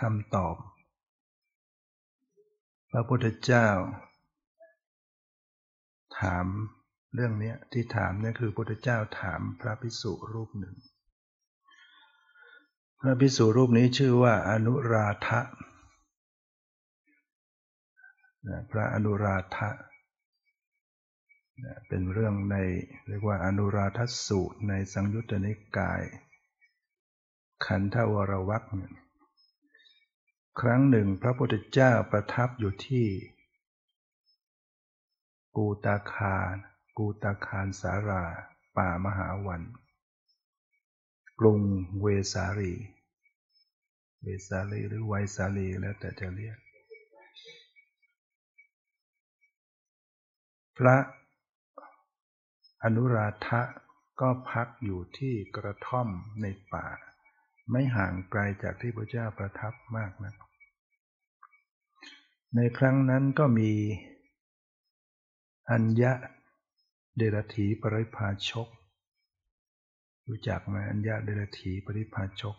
[0.00, 0.56] คำตอบ
[2.90, 3.68] พระพุทธเจ้า
[6.20, 6.46] ถาม
[7.14, 10.74] เรื่องนี้ที่ถามนี่คือพระพุทธเจ้าถามพระภิกษุรูปหนึ่ง
[13.06, 15.40] พระภิกษุรูปนี้ชื่อว่าอนุราธะ
[18.70, 19.70] พระอนุราธะ
[21.88, 22.56] เป็นเรื่องใน
[23.06, 26.02] เรียกว่าอนุราธสูตรในสังยุตตนิกาย
[27.66, 28.64] ขันธวรวัก
[30.60, 33.06] ครั้งหนึ่งพระพุทธเจ้าประทับอยู่ที่
[35.56, 36.54] กูตาคาร
[36.98, 38.24] กูตาคารสารา
[38.76, 39.62] ป่ามหาวัน
[41.40, 41.60] กรุง
[42.00, 42.74] เวสาลี
[44.24, 46.58] เวสาลีหรือไวสาลีแล้วแต่จะเรียก
[50.78, 50.96] พระ
[52.82, 53.62] อนุราธะ
[54.20, 56.08] ก็พักอยู่ที่กระท่อม
[56.42, 56.86] ในป่า
[57.70, 60.34] ไม่ห่างไกลจากที่พระเจ้าประทับมากนะัก
[62.56, 63.72] ในครั้งนั้นก็มี
[65.70, 66.12] อัญญะ
[67.16, 68.68] เดรถีปริพาชก
[70.28, 72.56] รู้จักไหมอัญญะเดรถีปริพาชก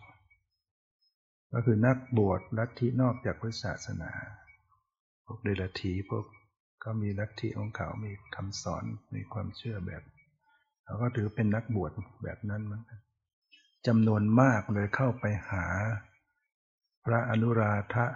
[1.52, 4.12] ก็คือนักบวชลัทธินอกจากพุทธศาสนา
[5.24, 6.24] พวกเดรถีพวก
[6.84, 10.02] ก็มีลัทธิของเขา มีคำสอน มีความเชื่อแบบ
[10.84, 11.90] เขาก็ถือเป็นนักบวช
[12.22, 13.00] แบบนั้นเหมือนกัน
[13.86, 15.66] จำนวนมากเลยเข้าไปหา
[17.04, 18.06] พระอนุราธะ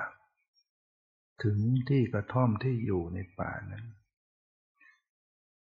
[1.45, 3.87] ถึงที่กระท่อมที่อยู่ในป่านั้น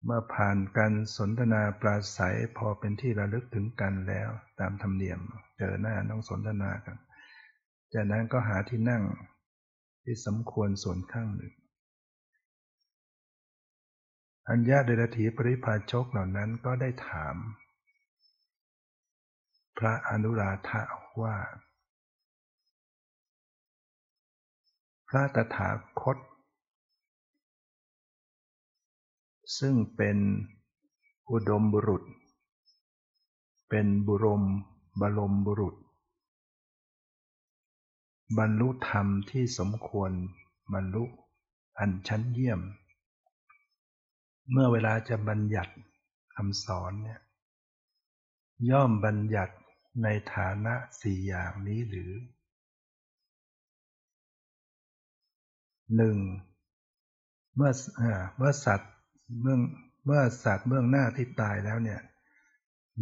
[0.04, 5.20] เมื่อผ่านการสนทนาปราศัยพอเป็นที่ระลึกถึงกันแล้ว ตามธรรมเนียม
[5.58, 6.96] เจอหน้าต้องสนทนากัน
[7.94, 9.02] จากนั้นก็หาที่นั่ง
[10.02, 11.52] ที่สมควรส่วนข้างหนึ่ง
[14.48, 17.36] อัญญาเดรถีปริพาชกเหล่านั้นก็ได้ถาม
[19.78, 20.82] พระอนุราธะ
[21.22, 21.36] ว่า
[25.08, 25.70] พระตถา
[26.00, 26.18] คต
[29.58, 30.16] ซึ่งเป็น
[31.30, 32.02] อุดมบุรุษ
[33.68, 34.42] เป็นบุรม
[35.00, 35.74] บรมบุรุษ
[38.36, 40.12] บรรลุธรรมที่สมควร
[40.74, 41.04] บรรลุ
[41.78, 42.60] อันชั้นเยี่ยม
[44.50, 45.74] เมื่อเวลาจะบัญญัติ
[46.34, 47.20] คำสอนเนี่ย
[48.70, 49.54] ย่อมบัญญัติ
[50.02, 52.10] ในฐานะสี่อย่างนี้หรือ
[55.96, 56.16] หนึ่ง
[57.54, 57.72] เมื่อ
[58.36, 58.92] เมื่อสัตว์
[59.40, 59.56] เมื่อ
[60.04, 62.00] เมื่อสัตว์เบื้องหน้าที่ตายแล้วเนี่ย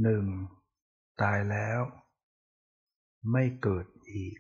[0.02, 0.24] หนึ่ง
[1.22, 1.80] ตายแล้ว
[3.32, 4.36] ไม่เกิดอีก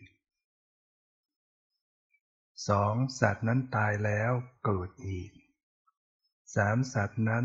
[2.68, 4.32] สองสัตว์นั้นตายแล้ว
[4.64, 5.30] เกิดอีก
[6.56, 7.44] สามสัตว์นั้น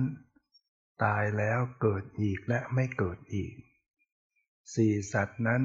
[1.04, 3.54] ตายแล้วเกิดอีกและไม่เกิดอีก
[4.76, 5.62] สี่สัตว์นั้น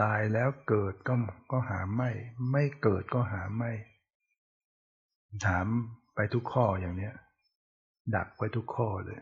[0.00, 1.14] ตายแล้วเกิดก็
[1.50, 2.10] ก็หาไม่
[2.52, 3.72] ไม่เกิดก็หาไม่
[5.46, 5.66] ถาม
[6.14, 7.14] ไปทุกข้ออย่างเนี้ย
[8.14, 9.20] ดักไว้ทุกข้อเลย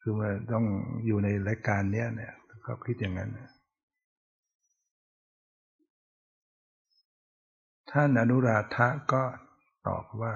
[0.00, 0.64] คือว่าต้อง
[1.06, 3.30] อยู่ในรายการเนี้ยเนี่ยเขาคิดอย่างนั้น
[7.98, 9.24] ท่านอนุราธะก็
[9.86, 10.34] ตอบว่า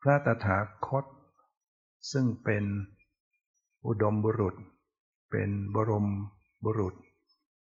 [0.00, 1.04] พระตถาคต
[2.12, 2.64] ซึ่งเป็น
[3.86, 4.56] อุดมบุรุษ
[5.30, 6.06] เป็นบรม
[6.64, 6.94] บุรุษ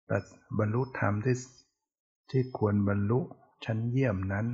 [0.06, 0.18] แต่
[0.58, 1.36] บรรลุธรรมที่
[2.30, 3.20] ที่ควรบรรลุ
[3.64, 4.46] ชั้นเยี่ยมนั้น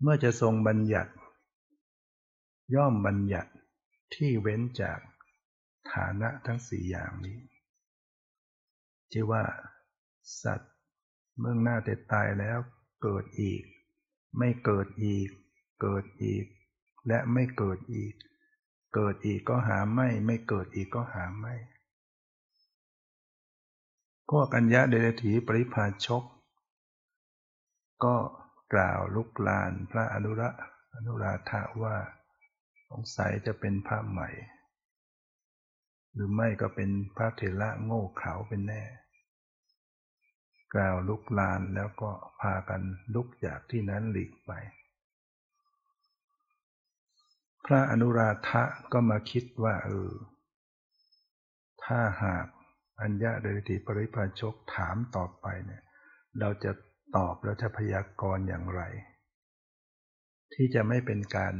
[0.00, 1.12] เมื่อจะทรงบัญญัติ
[2.74, 3.52] ย่อมบัญญัติ
[4.14, 4.98] ที่เว้นจาก
[5.92, 7.38] ฐานะทั้งสี่อย่างนี้
[9.12, 9.42] ชื่ว่า
[10.42, 10.72] สัตว์
[11.38, 12.60] เมื่อหน้าแต่ตายแล้ว
[13.02, 13.62] เกิดอีก
[14.38, 15.28] ไม่เกิดอีก
[15.80, 16.44] เกิดอีก
[17.08, 18.14] และไม่เกิดอีก
[18.94, 21.54] เกิดอีกก็หาไม่ ไม่เกิดอีกก็หาไม่
[24.30, 26.24] พวกอัญญาเดรถีปริพาชก
[28.04, 28.16] ก็
[28.72, 30.50] กล่าวลุกลานพระอนุระ
[30.94, 31.96] อนุราธาว่า
[32.88, 34.28] สงสัยจะเป็นพระใหม่
[36.12, 38.82] หรือไม่ก็เป็นพระเถระโง่เขลาเป็นแน่
[40.74, 42.82] กล่าวลุกลานแล้วก็พากัน
[43.14, 44.52] ลุกจากที่นั้นหลีกไป
[47.64, 50.12] พระอนุราธะก็มาคิดว่าเออ
[51.84, 52.46] ถ้าหาก
[53.00, 55.82] อัญญาเดติปริพาชกถามต่อไปเนี่ย
[56.40, 56.72] เราจะ
[57.16, 58.82] ตอบเราจะพยากรณ์อย่างไร
[60.54, 61.54] ที่จะไม่เป็นการ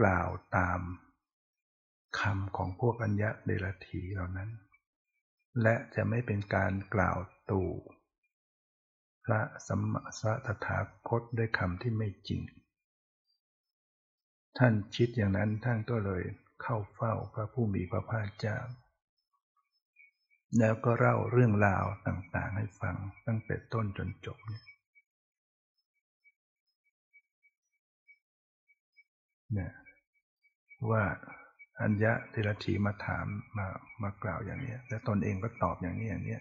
[0.00, 0.80] กล่าวตาม
[2.20, 4.50] คำของพวกอัญญาเดรถีเหล่านั้น
[5.62, 7.18] และจะไม่เป็นการกล่าว
[7.50, 7.70] ตู่
[9.24, 12.42] พระสัมมาสัตถาคตด้วยคำที่ไม่จริง
[14.58, 16.22] ท่านคิดอย่างนั้นท่านก็เลย
[16.62, 18.58] เข้าเฝ้าพระผู้มีพระภาคเจ้า
[20.58, 29.72] แล้วก็เล่าเรื่องราวต่างๆให้ฟังตั้งแต่ต้นจนจบเนี่ย
[30.90, 31.04] ว่า
[31.82, 33.26] อัญญะเทระถีมาถาม
[33.58, 33.66] มา
[34.02, 36.38] มากล่าวอย่างนี้แล้วตนเองก็ตอบอย่างนี้อย่างนี้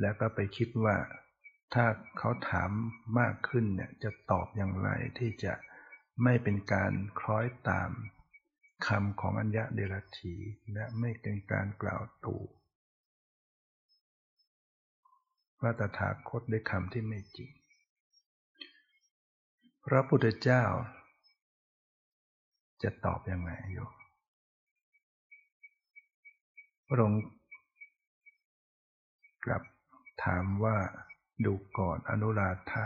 [0.00, 0.96] แล้วก็ไปคิดว่า
[1.74, 1.86] ถ้า
[2.18, 2.70] เขาถาม
[3.20, 5.54] มากขึ้นเนี่ยจะตอบอย่างไรที่จะ
[6.24, 7.90] ไม่เป็นการคล้อยตาม
[8.86, 10.34] คำของอัญญะเดรถี
[10.74, 12.42] และไม่เป็นการกล่าวตู่
[15.58, 17.50] พระตถาคตด้วยคำที่ไม่จริง
[19.86, 20.64] พระพุทธเจ้า
[22.82, 23.92] จะตอบยังไงโยม
[26.88, 27.22] พระองค์
[29.44, 29.62] กลับ
[30.24, 30.76] ถามว่า
[31.44, 32.84] ดูก่อนอนุราธะ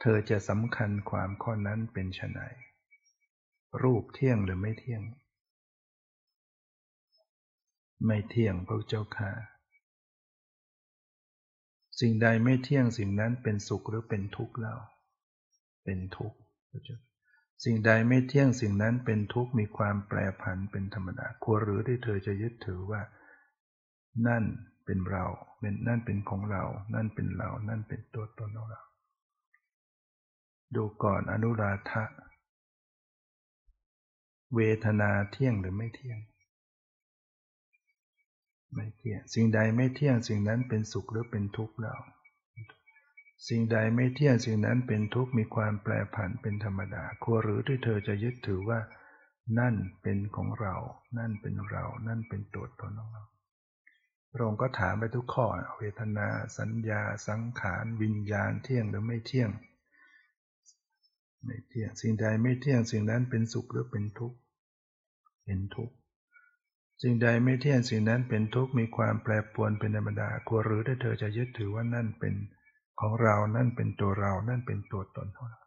[0.00, 2.38] เธอจะสำคัญความข้อนั้นเป็นไฉน
[3.82, 5.02] รูปเที่ยงหรือไม่เที่ยง
[8.06, 9.30] ไม่เที่ยงพระเจ้าค่ะ
[12.00, 14.74] สิ่งใดไม่เที่ยงสิ่งนั้นเป็นสุขหรือเป็นทุกข์เล่า
[15.84, 16.38] เป็นทุกข์
[16.70, 17.07] พระเจ้า
[17.64, 23.02] สิ่งใดไม่เที่ยงสิ่งนั้นเป็นทุกข์มีความแปรผันเป็นธรรมดาควรหรือที่เธอจะยึดถือว่า
[24.26, 24.44] นั่น
[24.84, 25.24] เป็นเรา
[25.60, 28.82] เป็นนั่นเป็นของเรา นั่นเป็นเรา นั่นเป็นตัวตนของเรา
[30.74, 32.04] ดูก่อนอนุราธะ
[34.54, 36.18] เวทนาเที่ยงหรือไม่เที่ยง
[38.74, 41.94] ไม่เที่ยง สิ่งใดไม่เที่ยงสิ่งนั้นเป็นสุขหรือเป็นทุกข์เรา
[43.46, 48.80] สิ่งใดไม่เที่ยงสิ่งนั้นเป็นทุกข์มีความแปรผันเป็นธรรมดาควรหรือที่เธอจะยึดถือว่า
[49.58, 50.74] นั่นเป็นของเรา
[51.18, 53.24] นั่นเป็นเรา นั่นเป็นตัวตนของเรา
[54.32, 55.46] พระองค์ก็ถามไปทุกข้อ
[55.78, 59.50] เวทนา สัญญา สังขารวิญญาณเที่ยงหรือไม่เที่ยง
[61.44, 64.38] ไม่เที่ยงสิ่งใดไม่เที่ยงสิ่งนั้นเป็นสุขหรือเป็นทุกข์
[65.44, 65.94] เป็นทุกข์
[67.02, 72.34] สิ่งใดไม่เที่ยงสิ่งนั้นเป็นทุกข์มีความแปรปรวนเป็นธรรมดากลัวหรือถ้าเธอจะยึดถือว่านั่นเป็น
[72.98, 75.62] ของเรานั่นเป็นตัวเรานั่นเป็นตัวตนของเรา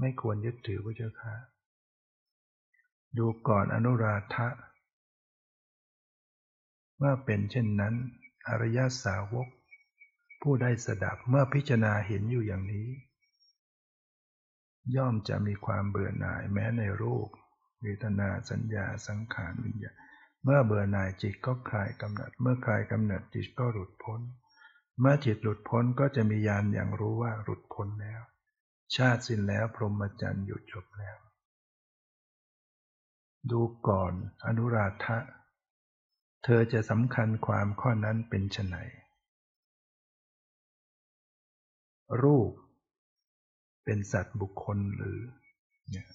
[0.00, 1.34] ไม่ควรยึดถือพระเจ้าค่ะ
[3.18, 4.48] ดูก่อนอนุราธะ
[6.98, 7.94] เมื่อเป็นเช่นนั้น
[8.48, 9.48] อริยสาวก
[10.42, 12.88] ผู้ได้สดับเมื่อพิจารณาเห็นอยู่อย่างนี้
[14.96, 17.28] ย่อมจะมีความเบื่อหน่ายแม้ในรูป
[17.82, 19.92] เวทนาสัญญาสังขารวิญญา
[20.44, 24.20] เมื่อเบื่อหน่ายจิตก็คลายกำหนัด เมื่อคลายกำหนัดจิตก็หลุดพ้น
[25.00, 28.22] เมื่อจิตหลุดพ้นก็จะมีญาณอย่างรู้ว่าหลุดพ้นแล้ว
[28.96, 31.18] ชาติสิ้นแล้วพรหมจรรย์หยุดจบแล้ว
[33.50, 34.12] ดูก่อน
[34.46, 35.18] อนุราธะ
[36.44, 38.76] เธอจะสำคัญความข้อนั้นเป็นไฉน
[42.22, 42.52] รูป
[43.84, 45.20] เป็นสัตว์บุคคลหรือ
[45.90, 46.08] เนี่ย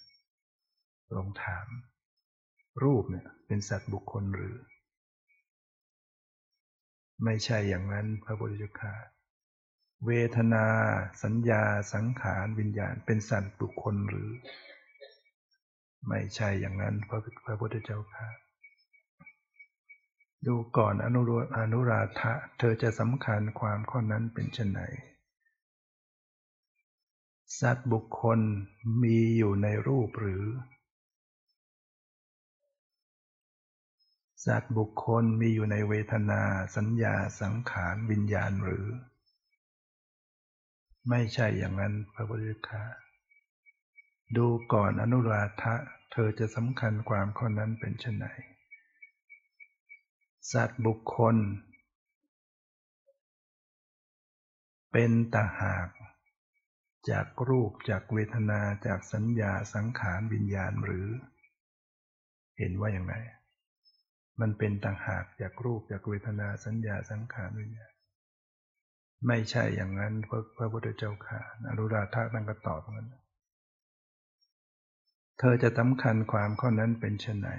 [1.16, 1.68] ลองถาม
[2.84, 4.56] รูปเนี่ยเป็นสัตว์บุคคลหรือ
[7.24, 8.94] ไม่ใช่อย่างนั้นพระพุทธเจ้าค่ะ
[10.06, 10.66] เวทนา
[11.24, 14.30] สัญญาสังขารวิญญาณเป็นสัตว์บุคคลหรือ
[16.08, 18.28] ไม่ใช่อย่างนั้นพระพระพุทธเจ้าค่ะ
[20.48, 24.82] ดูก่อนอนุรอนุราธะเธอจะสำคัญความข้อนั้นเป็นชนไหน
[27.62, 28.40] สัตว์บุคคล
[29.04, 30.44] มีอยู่ในรูปหรือ
[34.46, 36.42] สัตว์บุคคลมีอยู่ในเวทนา
[36.76, 38.88] สัญญาสังขารวิญญาณหรือ
[41.10, 42.84] ไม่ใช่อย่างนั้นพระพุทธเจ้า
[44.38, 45.76] ดูก่อนอนุราธะ
[46.12, 48.26] เธอจะสำคัญความข้อนั้นเป็นชนไหน
[50.52, 51.36] สัตว์บุคคล
[54.92, 55.88] เป็นตาหาก
[57.10, 61.08] จากรูปจากเวทนาจากสัญญาสังขารวิญญาณหรือ
[62.58, 63.16] เห็นว่าอย่างไร
[64.40, 67.94] มันเป็นต่างหากจากรูปจากเวทนาสัญญาสังขารวิญญาณ
[69.28, 73.08] ไม่ใช่อย่างนั้นพระพระพุทธเจ้าค่ะอรุราธาตั้งก็ตอบงั้น
[75.40, 77.50] เธอจะสำคัญความข้อนั้นเป็นเช่นไหน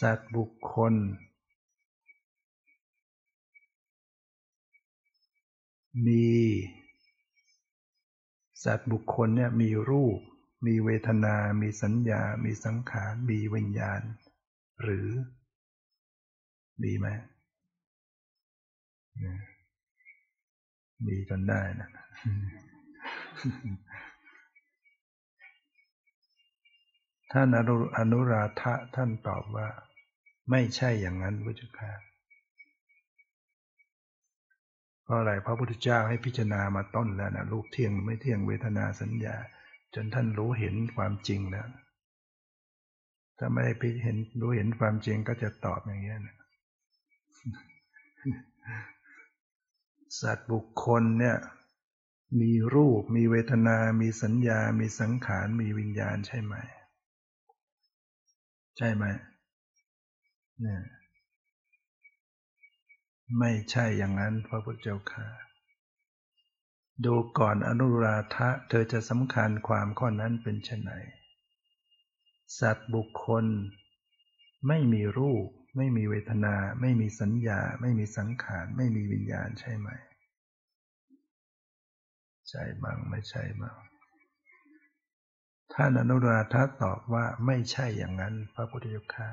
[0.00, 0.94] สัตว์บุคคล
[6.06, 6.26] มี
[8.64, 10.18] สัตว์บุคคลเนี่ยมีรูป
[10.66, 14.02] มีเวทนา มีสัญญา มีสังขาร มีวิญญาณ
[14.82, 15.08] หรือ
[16.82, 17.06] มีไหม
[21.06, 21.90] มีจนได้นะ
[27.32, 27.48] ท่าน
[27.98, 29.68] อนุราธะท่านตอบว่า
[30.50, 31.92] ไม่ใช่อย่างนั้นพุทธค่า
[35.04, 39.36] เพราะอะไรพระพุทธเจ้าให้พิจารณามาต้นแล้วนะรูปเที่ยงไม่เที่ยงเวทนาสัญญา
[39.94, 41.66] จนท่านรู้เห็นความจริงแล้ว
[43.44, 46.36] ถ้าไม่ได้พิเห็นรู้เห็นความจริงก็จะตอบอย่างนี้นะ
[50.20, 51.36] สัตว์บุคคลเนี่ย
[52.40, 56.54] มีรูป มีเวทนา มีสัญญา มีสังขาร มีวิญญาณใช่ไหม
[58.76, 59.04] ใช่ไหม
[60.60, 60.82] เนี่ย
[63.38, 65.26] ไม่ใช่อย่างนั้นพระพุทธเจ้าค่ะ
[67.04, 70.90] ดูก่อนอนุราธะ เธอจะสำคัญความข้อนั้นเป็นไฉน
[72.60, 73.44] สัตว์บุคคล
[74.68, 79.88] ไม่มีรูป ไม่มีเวทนา ไม่มีสัญญา ไม่มีสังขาร ไม่มีวิญญาณใช่ไหม
[82.48, 83.76] ใช่บ้างไม่ใช่บ้าง
[85.72, 89.30] ท่านอนุราธาตอบว่าไม่ใช่อย่างนั้น พระพุทธเจ้าค่ะ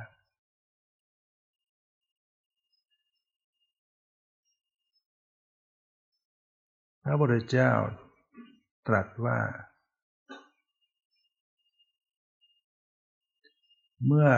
[7.03, 7.72] พระพุทธเจ้า
[8.88, 9.39] ตรัสว่า
[14.06, 14.30] เมื่อ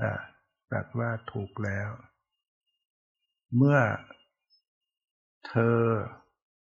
[0.00, 0.02] อ
[0.70, 1.90] ตรัสว่าถูกแล้ว
[3.56, 3.78] เมื่อ
[5.48, 5.80] เธอ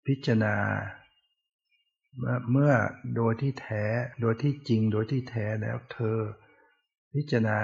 [0.05, 0.57] พิจารณา
[2.51, 2.73] เมื่อ
[3.15, 3.85] โดยที่แท้
[4.21, 6.19] โดยที่จริงโดยที่แท้แล้ว เธอ
[7.13, 7.59] พิจารณา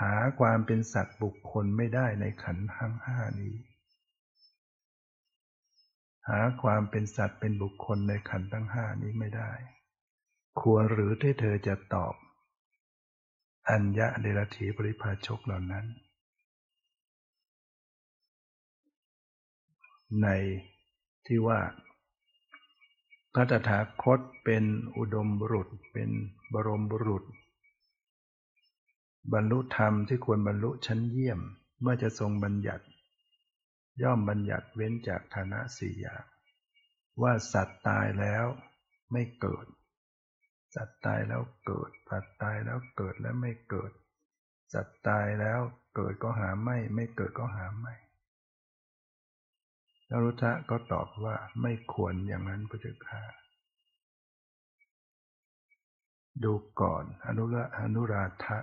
[0.00, 3.54] หาความเป็นสัตว์บุคคลไม่ได้ในขันธ์ทั้งห้านี้
[6.28, 9.52] หาความเป็นสัตว์เป็นบุคคลในขันธ์ทั้งห้านี้ไม่ได้
[10.60, 12.14] ควรหรือที่เธอจะตอบ
[13.70, 15.86] อัญญะเดรถีปริภาชกเหล่านั้น
[20.22, 20.28] ใน
[21.26, 21.60] ที่ว่า
[23.32, 24.64] พระตถาคตเป็น
[24.96, 26.10] อุดมบุรุษเป็น
[26.52, 27.24] บรมบุรุษ
[29.32, 31.40] บรรลุธรรมที่ควรบรรลุชั้นเยี่ยม
[31.80, 32.84] เมื่อจะทรงบัญญัติ
[34.02, 36.24] ย่อมบัญญัติเว้นจากฐานะสี่อย่าง
[37.22, 38.46] ว่าสัตว์ตายแล้ว
[39.12, 39.66] ไม่เกิด
[40.76, 43.92] สัตว์ตายแล้วเกิด สัตว์ตายแล้วเกิดและไม่เกิด
[44.72, 45.60] สัตว์ตายแล้ว
[45.94, 47.94] เกิดก็หาไม่ ไม่เกิดก็หาไม่
[50.10, 53.22] นรุทะก็ตอบว่าไม่ควรอย่างนั้นพระเจ้าค่ะ
[56.44, 58.58] ดูก่อนอนุระอนุราธะ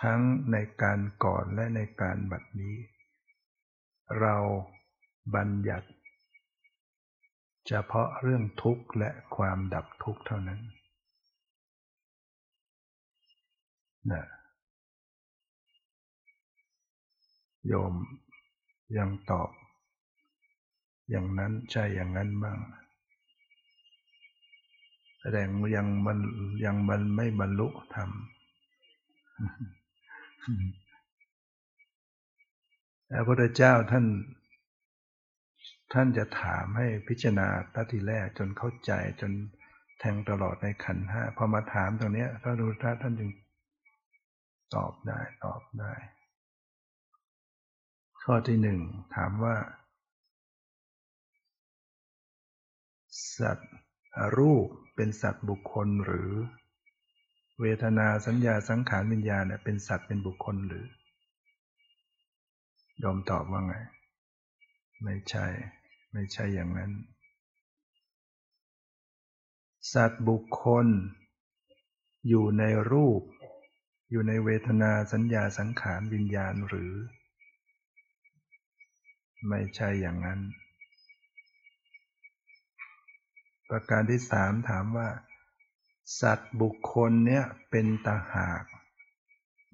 [0.00, 0.20] ทั้ง
[0.52, 2.76] ในการก่อนและในการบัดนี้
[4.20, 4.36] เรา
[5.34, 5.88] บัญญัติ
[7.66, 10.60] เฉพาะเรื่องทุกข์และความดับทุกข์เท่านั้น
[14.12, 14.24] นะ
[17.66, 17.94] โยม
[18.96, 19.50] ยังตอบ
[21.10, 22.58] อย่างนั้นใช่อย่างนั้นบ้าง
[25.20, 26.18] แสดงยังมัน
[26.64, 28.10] ยังมันไม่บรรลุธรรม
[33.10, 34.04] พระพุทธเจ้าท่าน
[35.94, 39.32] ท่านจะถามให้พิจารณาตัทีแรกจนเข้าใจจน
[40.00, 43.30] แทงตลอดในขันห้าพอมาถามตรงนี้พระรูทท่านจึง
[44.74, 45.92] ตอบได้ตอบได้
[48.22, 48.80] ข้อที่หนึ่ง
[49.16, 49.56] ถามว่า
[53.38, 53.72] สัตว์
[54.38, 54.66] รูป
[54.96, 56.30] เป็นสัตว์บุคคลหรือ
[57.60, 60.86] เวทนาสัญญาสังขารวิญญาณเป็นสัตว์เป็นบุคคลหรือ
[63.02, 63.74] ยอมตอบว่าไง
[65.04, 65.46] ไม่ใช่
[66.16, 66.92] ไม่ใช่อย่างนั้น
[69.92, 70.86] สัตว์บุคคล
[72.28, 73.22] อยู่ในรูป
[74.10, 76.92] อยู่ในเวทนาสัญญาสังขารวิญญาณหรือ
[79.48, 80.40] ไม่ใช่อย่างนั้น
[83.68, 85.08] ประการที่สามถามว่า
[86.20, 88.64] สัตว์บุคคลเนี่ยเป็นตาหาก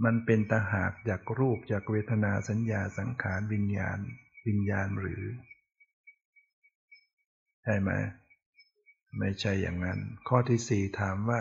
[0.04, 3.98] มันเป็นตาหากจากรูปจากเวทนาสัญญาสังขารวิญญาณ
[4.46, 5.22] วิญญาณหรือ
[7.64, 7.90] ใช่ไหม
[9.18, 9.98] ไม่ใช่อย่างนั้น
[10.28, 11.40] ข้อที่สี่ถามว่า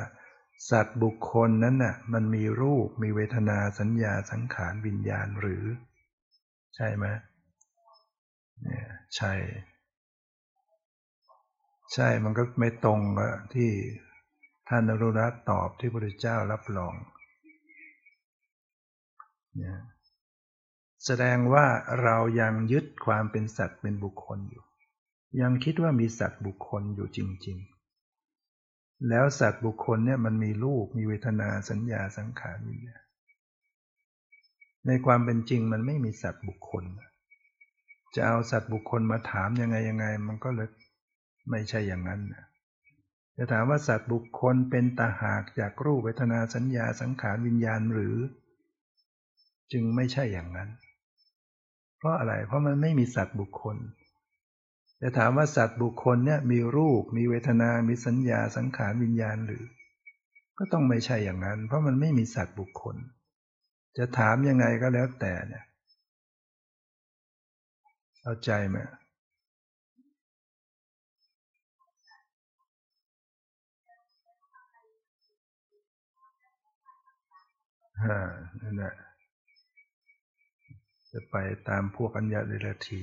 [0.70, 5.64] สัตว์บุคคลนั้นน่ะ มันมีรูปมีเวทนาสัญญาสังขารวิญญาณหรือ
[6.76, 7.06] ใช่ไหม
[8.64, 9.34] เนี่ยใช่
[11.94, 13.72] ใช่มันก็ไม่ตรงกับที่
[14.70, 16.96] ท่านนรุรัตตอบที่พระพุทธเจ้ารับรอง
[19.58, 19.80] เนี่ย
[21.06, 21.66] แสดงว่า
[22.04, 24.64] เรายังยึดความเป็นสัตว์เป็นบุคคลอยู่
[25.42, 27.58] ยังคิดว่ามีสัตว์บุคคลอยู่จริง
[28.34, 32.78] ๆ แล้วสัตว์บุคคลเนี่ยมันมีรูปมีเวทนาสัญญาสังขารมี
[34.88, 36.84] ในความเป็นจริงมันไม่มีสัตว์บุคคล
[38.16, 40.70] จะเอาสัตว์บุคคลมาถามยังไงยังไง มันก็เลย
[41.50, 42.22] ไม่ใช่อย่างนั้น
[43.38, 48.16] จะถามว่าสัตว์บุคคลเป็นตาหากจากรูปเวทนาสัญญาสังขารวิญญาณหรือ
[49.72, 50.70] จึงไม่ใช่อย่างนั้น
[51.98, 53.78] เพราะอะไรเพราะมันไม่มีสัตว์บุคคล
[55.02, 59.64] จะถามว่าสัตว์บุคคลเนี่ยมีรูป มีเวทนา มีสัญญาสังขารวิญญาณหรือ
[60.58, 62.96] ก็ต้องไม่ใช่อย่างนั้น เพราะมันไม่มีสัตว์บุคคล
[63.98, 65.64] จะถามยังไงก็แล้วแต่เนี่ย
[68.22, 68.78] เข้าใจไหม
[78.04, 78.18] ฮ่า
[78.62, 78.94] นั่นแหละ
[81.12, 81.36] จะไป
[81.70, 83.02] ตามพวกอัญญาเดรธี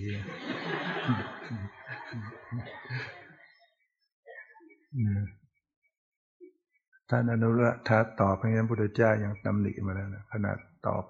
[7.11, 11.05] ท่านอนุรักษ์ตอบพระนั้นพุทธเจ้ายังตำหนิมาแล้วนะขนาดตอบ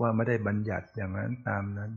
[0.00, 1.92] ว่าไม่ได้บัญญัติอย่างนั้นตามนั้น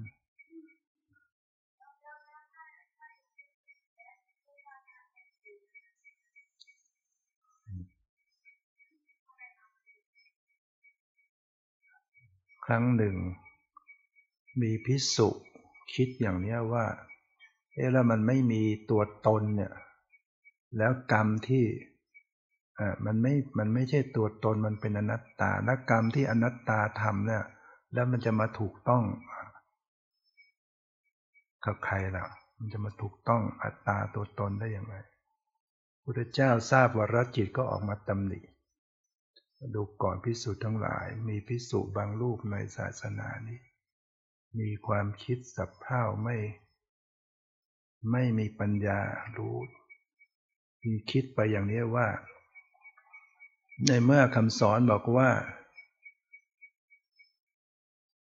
[12.66, 13.16] ครั้งหนึ่ง
[14.62, 15.30] มีพิสุ
[15.94, 16.86] คิดอย่างนี้ว่า
[17.74, 19.74] เอ๊ะแล้วมันไม่มีตัวตนเนี่ย
[20.78, 21.66] แล้วกรรมที่
[22.80, 27.44] อ่ามันไม่ มันไม่ใช่ตัวตน มันเป็นอนัตตา และกรรมที่อนัตตาทำเนี่ย
[27.94, 29.04] แล้วมันจะมาถูกต้อง
[31.66, 32.26] กับใครล่ะ
[32.58, 34.96] มันจะมาถูกต้องอัตตาตัวตนได้อย่างไร
[36.04, 38.40] พุทธเจ้าทราบวรจิตก็ออกมาตำหนิ
[39.76, 43.60] ดูก่อนพิสูจน์ทั้งหลาย มีพิสูจบางรูปในศาสนานี้
[44.60, 46.38] มีความคิดสับเพ่าไม่
[48.12, 49.00] ไม่มีปัญญา
[49.38, 49.56] รู้
[50.86, 52.08] มีคิดไปอย่างนี้ว่า
[53.88, 55.30] ในเมื่อคำสอนบอกว่า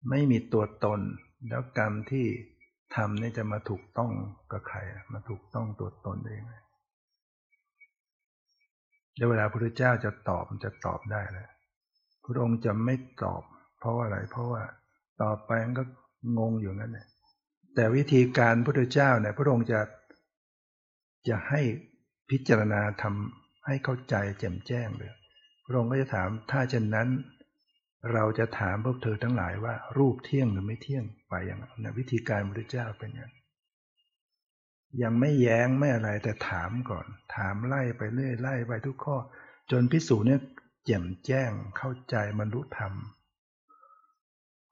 [0.10, 1.00] ไม่มีตัวตน
[1.50, 2.28] แล้วกรรมที่
[2.96, 4.12] ทำนี่จะมาถูกต้อง
[4.52, 4.78] กับใคร
[5.14, 6.54] มาถูกต้องตัวตนได้ยังไง
[9.16, 11.50] แล้วเวลาพระพุทธเจ้าจะตอบมันจะตอบได้เลย
[12.24, 13.42] พระองค์จะไม่ตอบ
[13.78, 14.64] เพราะว่าอะไร เพราะว่า
[15.22, 15.84] ตอบไปมันก็
[16.38, 17.08] งงอยู่นั่นแหละ
[17.76, 19.82] แต่วิธีการพระพุทธเจ้าเนี่ยพระองค์จะ
[21.28, 21.62] จะให้
[22.30, 25.12] พิจารณาทำให้เข้าใจแจ่มแจ้งเลย
[25.66, 27.10] พระองค์ก็จะถามถ้าเช่นนั้น
[28.14, 33.32] เราจะถามพวกเธอทั้งหลายว่ารูปเที่ยงหรือไม่เที่ยงไปอย่างนั้นวิธีการพระพุทธเจ้าเป็นอย่าง
[35.04, 37.06] ยังไม่แย้งไม่อะไรแต่ถามก่อน
[37.36, 39.18] ถามไล่ไปเรื่อยไล่ไปทุกข้อ
[39.72, 40.42] จนพิสูจน์เนี่ย
[40.86, 42.94] แจ่มแจ้งเข้าใจบรรลุธรรม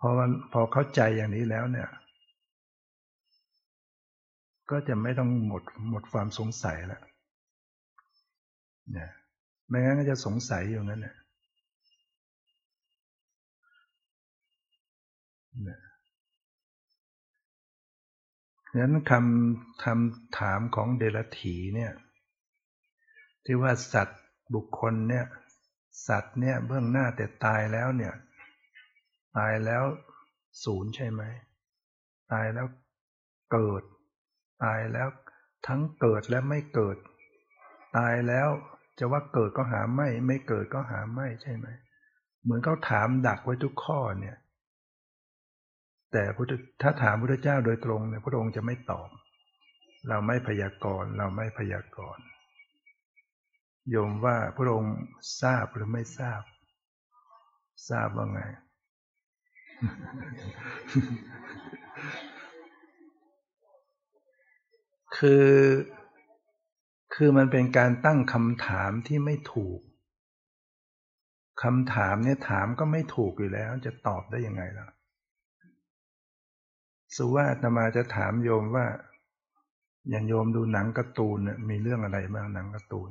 [0.06, 1.90] พอวันพอเข้าใจอย่างนี้แล้วเนี่ย
[4.72, 7.02] ก็จะไม่ต้องหมดหมดความสงสัยแล้ว
[8.92, 9.10] เนี่ย
[9.68, 11.16] ไม่งั้นก็จะสงสัยอยู่นั้นเนี่ย
[18.80, 21.92] นั้นคำคำถามของเดลถีเนี่ย
[23.46, 24.22] ที่ว่าสัตว์
[24.54, 25.26] บุคคลเนี่ย
[26.08, 28.14] สัตว์เนี่ยเบื้องหน้าแต่ตายแล้วเนี่ย
[29.38, 29.84] ตายแล้ว
[30.64, 31.22] ศูนย์ใช่ไหม
[32.32, 32.68] ตายแล้ว
[33.52, 33.84] เกิด
[34.64, 35.08] ตายแล้ว
[35.68, 36.98] ทั้งเกิดและไม่เกิด
[37.98, 38.50] ตายแล้ว
[39.00, 41.68] จะว่าเกิดก็หาไม่ ไม่เกิดก็หาไม่ใช่ไหม
[42.44, 44.38] เหมือนเขาถามดักไว้ทุกข้อเนี่ย
[46.12, 46.24] แต่
[46.82, 49.10] ถ้าถามพระเจ้าโดยตรงเนี่ยพระองค์จะไม่ตอบ
[50.10, 52.26] เราไม่พยากรณ์เราไม่พยากรณ์
[53.90, 54.96] โยมว่าพระองค์
[55.42, 56.42] ทราบหรือไม่ทราบ
[57.90, 58.42] ทราบว่าไง
[65.18, 65.50] คือ
[67.16, 69.80] คือมันเป็นการตั้งคำถามที่ไม่ถูก
[71.64, 74.88] คำถามเนี่ยถามก็ไม่ถูกอยู่แล้ว จะตอบได้ยังไงล่ะ
[77.16, 78.86] สุว่าตมาจะถามโยมว่า
[80.10, 83.10] อย่างโยมดูหนังการ์ตูนเนี่ยมีเรื่องอะไรบ้างหนังการ์ตูน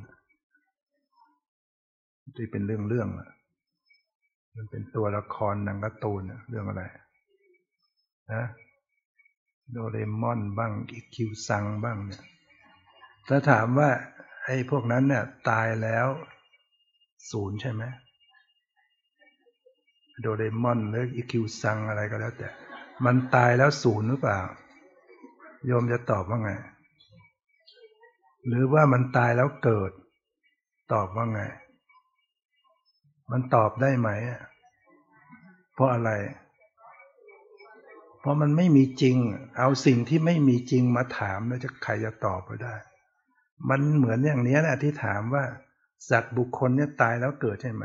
[2.37, 3.31] ที่เป็นเรื่องเรื่องอะ
[4.55, 6.83] มันเป็นตัวละครหนังการ์ตูนเรื่องอะไร
[8.33, 8.45] นะ
[9.71, 12.23] โดเรมอนบ้างอีคิวซังบ้างเนี่ย
[13.29, 13.91] ถ้าถามว่า
[14.45, 16.07] ไอ้พวกนั้นเนี่ยตายแล้ว
[17.31, 17.83] ศูนย์ใช่ไหม
[20.21, 22.49] โดเรมอนหรืออีคิวซังอะไรก็แล้วแต่
[23.05, 24.41] มันตายแล้วศูนย์หรือเปล่า
[25.67, 26.51] โยมจะตอบว่าไง
[28.47, 29.93] หรือว่ามันตายแล้วเกิด
[30.93, 31.41] ตอบว่าไง
[33.33, 34.11] มันตอบได้ไหม
[35.74, 36.11] เพราะอะไร
[38.20, 39.16] เพราะมันไม่มีจริง
[39.59, 42.74] เอาสิ่งที่ไม่มีจริงมาถามแล้วจะใครจะตอบไปได้
[43.70, 45.45] มันเหมือนอย่างนี้แหละที่ถามว่า
[46.11, 47.85] สัตว์บุคคลเนี่ยตายแล้วเกิดใช่ไหม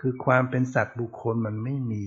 [0.00, 2.06] คือความเป็นสัตว์บุคคลมันไม่มี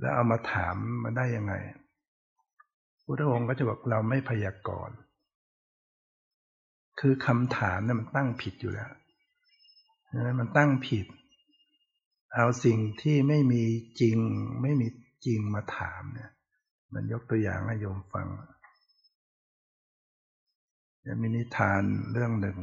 [0.00, 1.54] แล้วเอามาถามมาได้ยังไง
[3.04, 4.96] พุทธองค์ก็จะบอกเราไม่พยากรณ์
[7.00, 8.90] คือคำถามเนี่ยมันตั้งผิดอยู่แล้ว
[10.14, 11.06] นะมันตั้งผิด
[12.34, 13.62] เอาสิ่งที่ไม่มี
[14.00, 14.18] จริง
[14.62, 14.86] ไม่มี
[15.26, 16.30] จริงมาถามเนี่ย
[16.92, 18.28] มันยกตัวอย่างให้โยมฟัง
[21.04, 22.58] จะมีนิทานเรื่องหนึ่ง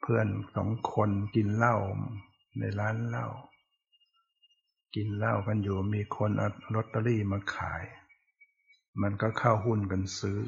[0.00, 1.76] เพื่อนสองคนกินเหล้า
[2.58, 3.26] ในร้านเหล้า
[4.94, 7.82] กินเหล้ากันอยู่มีคนเอาลอตเตอรี่มาขาย
[9.02, 10.40] มันก็เข้าหุ้นกันซื้อ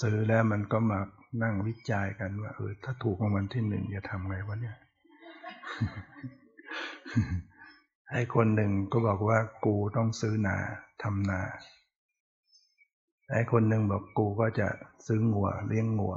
[0.00, 1.00] ซื้อแล้วมันก็มา
[1.42, 4.76] นั่งวิจัยกันว่าเออถ้าถูกรางวัลที่หนึ่งจะทำไงวะเนี่ย
[8.12, 10.56] ไอ้คนหนึ่งก็บอกว่ากูต้องซื้อนา
[11.02, 11.40] ทำนา
[13.32, 14.68] ไอ้คนหนึ่งบอกกูก็จะ
[15.06, 16.14] ซื้องัวเลี้ยงงัว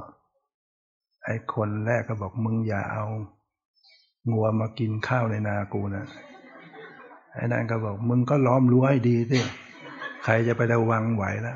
[1.24, 3.04] ไอ้คนแรกก็บอกมึงอย่าเอา
[4.32, 6.06] งัวมากินข้าวในนากูนะ
[7.34, 9.38] ไอ้นั่นก็บอกมึงก็ล้อมรั้วให้ดีสิ
[10.24, 11.54] ใครจะไประวังไหวล่ะ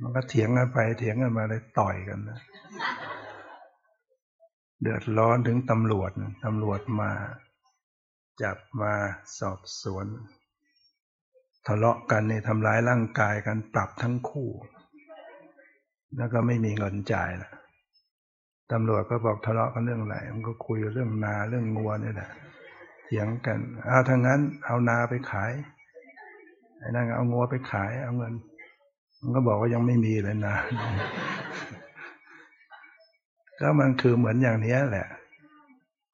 [0.00, 2.38] มันก็เถียงกันไปเถียงกันมาเลยต่อยกันนะ
[4.84, 6.10] เดือดร้อนถึงตำรวจ
[6.44, 7.10] ตำรวจมา
[8.42, 8.92] จับมา
[9.38, 10.06] สอบสวน
[11.66, 14.50] ทะเลาะกันในทำร้ายร่างกายกันปรับทั้งคู่
[16.16, 17.50] แล้วก็ไม่มีเงินจ่ายละ
[18.72, 22.30] ตำรวจก็บอกทะเลาะกันเรื่องอะไรมันก็คุยเรื่องนาเรื่องงัวนี่แหละ
[23.04, 25.52] เถียงกันเอาทางนั้น เอานาไปขาย
[26.78, 28.34] ไอ้นั่นเอางัวไปขายเอาเงิน
[29.20, 30.56] มันก็บอกว่ายังไม่มีเลยนะ
[33.62, 35.08] ก็มันคือเหมือนอย่างนี้แหละ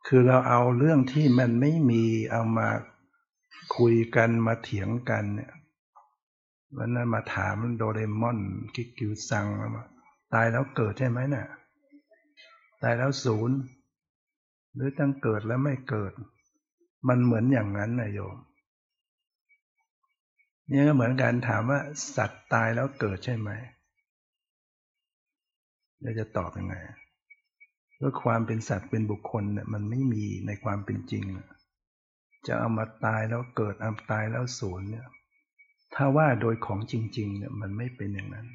[0.07, 2.68] คือเราเอาเรื่องที่มันไม่มีเอามา
[3.76, 5.53] คุยกันมาเถียงกันเนี่ย
[6.76, 8.38] วันนั้นมาถามโดเรมอน
[8.74, 9.46] กิกิวซัง
[9.76, 9.84] มา
[10.34, 11.46] ตายแล้วเกิดใช่ไหมเนี่ย
[12.82, 13.57] ตายแล้วศูนย์
[14.74, 16.12] หรือตั้งเกิดแล้วไม่เกิด
[17.09, 18.36] มันเหมือนอย่างนั้นนะโยม
[20.70, 21.80] นี่ก็เหมือนกันถามว่า
[22.16, 23.51] สัตว์ตายแล้วเกิดใช่ไหม
[26.01, 26.74] เราจะตอบยังไง
[27.99, 31.24] เพราความเป็นสัตว์เป็นบุคคลเนี่ยมันไม่มีในความเป็นจริง
[32.46, 35.07] จะเอามาตายแล้วเกิดเอาตายแล้วสูญเนี่ย
[35.94, 38.46] ถ้าว่าโดยของจริง ๆ เนี่ยมันไม่เป็นอย่างนั้น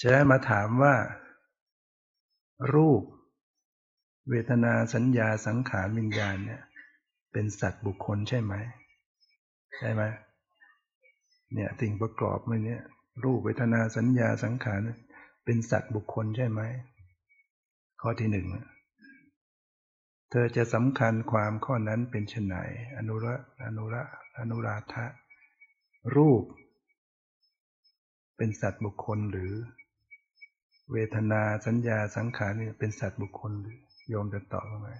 [0.00, 0.94] จะได้มาถามว่า
[2.74, 3.02] รูป
[4.30, 6.62] เวทนาสัญญาสังขารวิญญาณเนี่ย
[7.32, 8.54] เป็นสัตว์บุคคลใช่ไหม
[9.78, 10.02] ใช่ไหม
[11.54, 12.82] เนี่ยสิ่งประกอบมันเนี่ย
[13.24, 14.80] รูปเวทนาสัญญาสังขาร
[15.44, 16.60] เป็นสัตว์บุคคลใช่ไหม
[18.06, 18.46] ข้อที่หนึ่ง
[20.30, 22.54] เธอจะสำคัญความข้อนั้นเป็นชนไหน
[22.96, 23.34] อนุระ
[23.64, 24.02] อนุระ
[24.38, 25.04] อนุราธะ
[26.16, 26.44] รูป
[28.36, 29.52] เป็นสัตว์บุคคลหรือ
[30.92, 33.78] เวทนาสัญญาสังขารนี่เป็นสัตว์บุคคลหรือ
[34.08, 34.90] โยมจะตอบว่าไง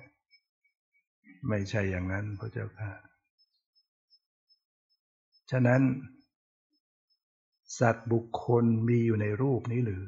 [1.48, 2.90] ไม่ใช่อย่างนั้นพระเจ้าค่ะ
[5.50, 5.82] ฉะนั้น
[7.80, 10.04] สัตว์บุคคลมีอยู่ในรูปนี้หรือ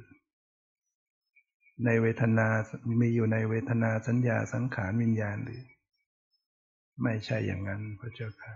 [1.85, 2.49] ในเวทนา
[3.01, 5.62] มีอยู่ในเวทนาสัญญาสังขารวิญญาณหรือ
[7.03, 8.55] ไม่ใช่อย่างนั้นพระเจ้าค่ะ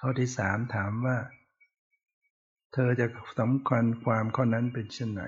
[0.00, 1.18] ข้อที่สามถามว่า
[2.72, 3.06] เธอจะ
[3.40, 5.22] สำคัญความข้อนั้นเป็นเช่นไหน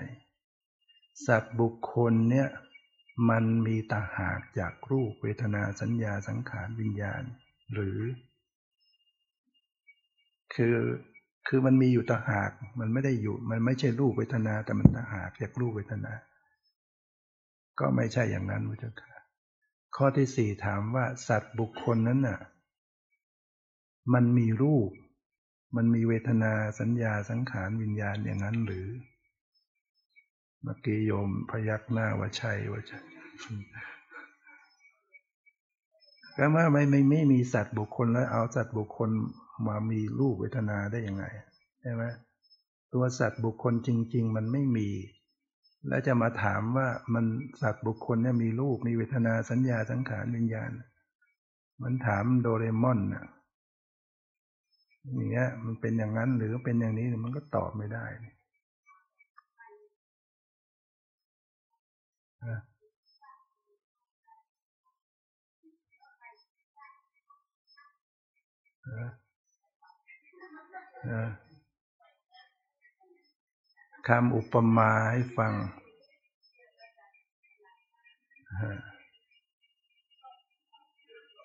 [1.26, 2.48] สัตว์บุคคลเนี่ย
[3.30, 7.22] มันมีต่างหากจากรูปเวทนาสัญญาสังขารวิญญาณ
[7.72, 7.98] หรือ
[10.54, 10.76] คือ
[11.48, 12.50] คือมันมีอยู่ต่างหาก
[12.80, 16.12] มันไม่ได้อยู่ มันไม่ใช่รูปเวทนา แต่มันต่างหากจากรูปเวทนา
[17.78, 19.12] ก็ไม่ใช่อย่างนั้นพระเจ้าค่ะ
[19.96, 22.40] ข้อที่สี่ถามว่าสัตว์บุคคลนั้นน่ะ
[24.14, 24.90] มันมีรูป
[25.76, 28.86] มันมีเวทนาสัญญาสังขารวิญญาณอย่างนั้นหรือ
[30.62, 33.00] เมื่อกี้โยมพยักหน้าว่าใช่ว่าใช่
[36.36, 39.10] ก็เมื่อไม่ไม่ไม่มีสัตว์บุคคลแล้วเอาสัตว์บุคคล
[39.66, 41.24] มามีรูปเวทนาได้ยังไง
[41.80, 42.02] ใช่ไหม
[42.92, 44.88] ตัวสัตว์บุคคลจริง ๆ มันไม่มี
[45.88, 47.24] แล้วจะมาถามว่ามัน
[47.62, 50.70] สัตว์บุคคลเนี่ยมีรูปมีเวทนาสัญญาสังขารวิญญาณ
[51.82, 53.26] มันถามโดเรมอนน่ะ
[55.14, 58.04] อย่างเงี้ย มันเป็นอย่างนั้นหรือเป็นอย่างนี้มันก็ตอบไม่ได้
[74.08, 75.52] คำอุปมาให้ฟัง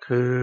[0.05, 0.34] คือ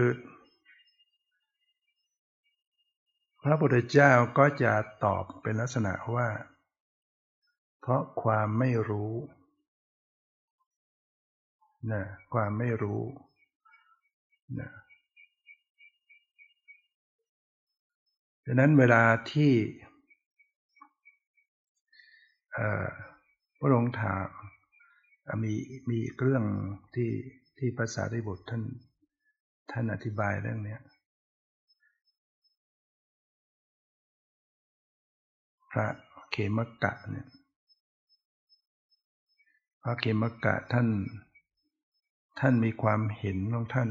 [3.43, 4.73] พระพุทธเจ้าก็จะ
[5.05, 6.27] ตอบเป็นลักษณะว่า
[7.79, 9.13] เพราะความไม่รู้
[11.91, 12.03] นะ
[12.33, 13.03] ความไม่รู้
[14.59, 14.69] นะ
[18.45, 19.53] ดังนั้นเวลาที่
[23.59, 24.27] พระองค์ถาม
[25.43, 25.53] มี
[25.89, 26.43] มีเรื่อง
[26.95, 27.11] ที่
[27.57, 28.63] ที่ภาษาได้บทท่าน
[29.71, 30.77] ท่านอธิบายเรื่องนี้
[35.71, 35.87] พระ
[36.31, 37.27] เขมกะเนี่ย
[39.81, 40.87] พระเขมกะท่าน
[42.39, 43.89] ท่านมีความเห็นของท่าน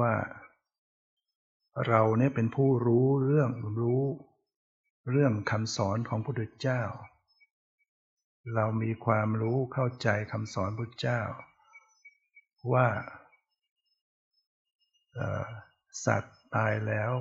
[0.00, 0.12] ว่า
[1.88, 4.02] เราเนี่ยเป็นผู้รู้เรื่องรู้
[5.10, 6.82] เรื่องคำสอนของพระพุทธเจ้า
[8.54, 11.20] เรามีความรู้เข้าใจคำสอนพุทธเจ้า
[12.72, 12.86] ว่า
[16.06, 17.12] สัตว์ตายแล้ว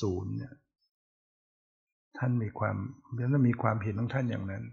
[0.00, 0.54] ศูนย์เนี่ย
[2.18, 2.76] ท่านมีความ
[3.12, 4.64] เรื่องมีความเห็นของท่านอย่างนั้น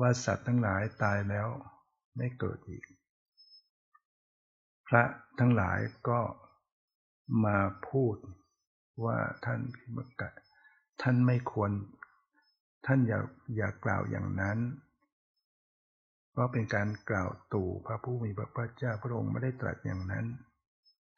[0.00, 1.48] ว่าสัตว์ทั้งหลายตายแล้ว
[2.16, 2.84] ไม่เกิดอีก
[4.88, 5.02] พระ
[5.38, 6.20] ทั้งหลายก็
[7.44, 7.58] มา
[7.88, 8.16] พูด
[9.04, 10.30] ว่าท่านพิมกะ
[11.02, 11.70] ท่านไม่ควร
[12.86, 13.20] ท่านอย่า
[13.56, 14.58] อย่ากล่าวอย่างนั้น
[16.32, 20.26] เพราะเป็นการกล่าวตู่พระผู้มีพระภาคเจ้าพระองค์ไม่ได้ตรัสอย่างนั้น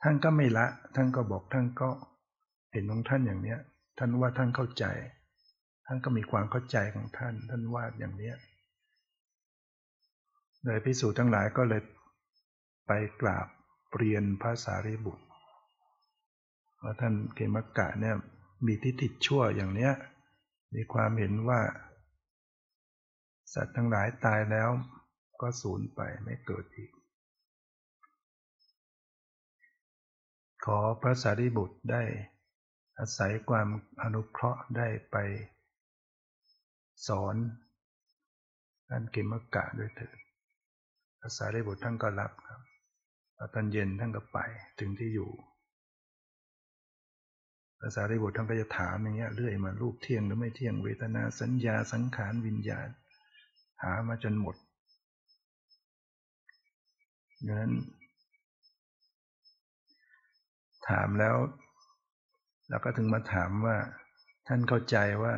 [0.02, 1.88] ท่านก็ไม่ละ ท่านก็บอกท่านก็
[2.72, 3.58] เห็นของท่านอย่างเนี้ย
[3.98, 4.84] ท่านว่าท่านเข้าใจ
[5.86, 8.36] ท่านก็มีความเข้าใจของท่าน ท่านว่าอย่างเนี้ย
[10.64, 11.82] เลยพิสูจน์ทั้งหลายก็เลย
[12.86, 13.46] ไปกราบ
[13.96, 15.24] เรียนพระสารีบุตร
[16.82, 18.16] ว่าท่านเกมกะเนี่ย
[18.66, 19.92] มีทิฏฐิชั่วอย่างเนี้ย
[20.74, 21.60] มีความเห็นว่า
[23.54, 24.70] สัตว์ทั้งหลายตายแล้ว
[25.40, 26.90] ก็สูญไปไม่เกิดอีก
[30.64, 32.02] ขอพระสารีบุตรได้
[32.98, 33.68] อาศัยความ
[34.02, 35.16] อนุเคราะห์ได้ไป
[37.08, 37.36] สอน
[38.88, 40.18] ท่านเกมกะด้วยเถิด
[41.20, 42.60] พระสารีบุตรท่านก็รับครับ
[43.54, 44.38] ตอนเย็นท่านก็ไป
[44.78, 45.30] ถึงที่อยู่
[47.87, 52.89] ภาษาริบุตรท่านก็จะถามอย่างเงี้ยเรื่อยมารูปเที่ยงหรือไม่เที่ยงเวทนาสัญญาสังขารวิญญาณ
[53.82, 54.57] หามาจนหมด
[57.47, 57.74] ดังนั้น
[60.89, 61.37] ถามแล้ว
[62.68, 63.76] เราก็ถึงมาถามว่า
[64.47, 65.35] ท่านเข้าใจว่า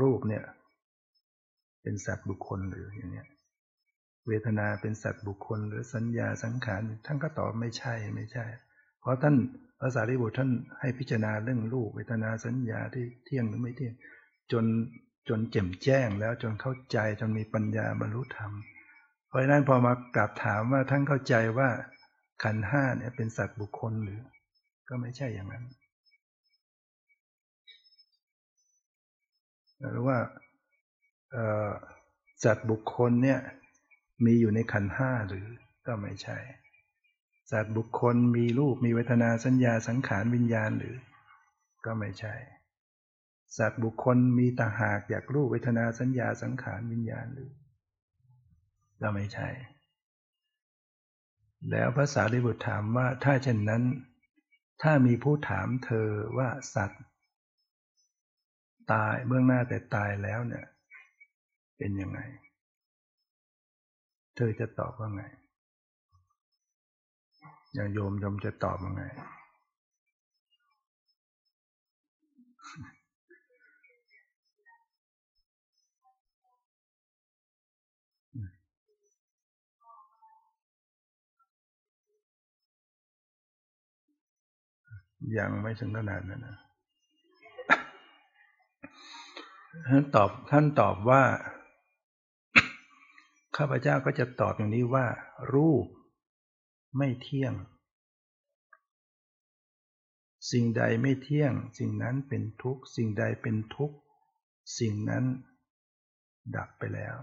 [0.00, 0.44] รูปเนี่ย
[1.82, 3.28] เป็นสัตว์บุคคลหรืออย่างเนี้ย
[4.28, 8.46] เวทนาเป็นสัตว์บุคคล หรือสัญญาสังขารท่านก็ตอบไม่ใช่ไม่ใช่
[9.06, 9.36] เพราะท่าน
[9.80, 10.50] ภาษาริบุตรท่าน
[10.80, 13.94] ให้พิจารณาเรื่องรูปเวทนาสัญญาที่เที่ยงหรือไม่เที่ยง
[14.52, 14.64] จน
[15.28, 18.52] จนแจ่มแจ้งแล้วจนเข้าใจจนมีปัญญาบรรลุธรรม
[19.28, 21.68] เพราะฉะนั้นพอมากราบถามว่าท่านเข้าใจว่า
[22.42, 24.20] ขันห้าเนี่ยเป็นสัตว์บุคคลหรือ
[24.88, 25.64] ก็ไม่ใช่อย่างนั้น
[29.92, 30.18] หรือว่า
[32.44, 33.40] สัตว์บุคคลเนี่ย
[34.24, 35.46] มีอยู่ในขันห้าหรือ
[35.86, 36.38] ก็ไม่ใช่
[37.52, 40.96] สัตว์บุคคลมีรูปมีเวทนาสัญญาสังขารวิญญาณหรือ
[41.84, 42.34] ก็ไม่ใช่
[43.58, 47.50] สัตว์บุคคลมีต่างหากอยากรูปเวทนาสัญญาสังขารวิญญาณหรือ
[49.02, 49.48] ก็ไม่ใช่
[51.70, 53.82] แล้วพระสารีบุตรถามว่าถ้าเช่นนั้น
[54.82, 57.02] ถ้ามีผู้ถามเธอว่าสัตว์
[58.92, 60.66] ตายเบื้องหน้าแต่ตายแล้วเนี่ย
[61.78, 62.20] เป็นยังไง
[64.36, 65.24] เธอจะตอบว่าไง
[67.74, 69.04] อย่างโยมโยมจะตอบว่าไง
[85.38, 86.58] ยังไม่ถึงขนาดนั้นนะ
[89.88, 91.22] ท่านตอบท่านตอบว่า
[93.56, 95.06] ข้าพเจ้าก็จะตอบอย่างนี้ว่า
[95.54, 95.86] รูป
[96.96, 97.54] ไม่เที่ยง
[100.50, 103.96] สิ่งใดไม่เที่ยง สิ่งนั้นเป็นทุกข์ สิ่งใดเป็นทุกข์
[104.78, 105.24] สิ่งนั้น
[106.56, 107.16] ดับไปแล้ว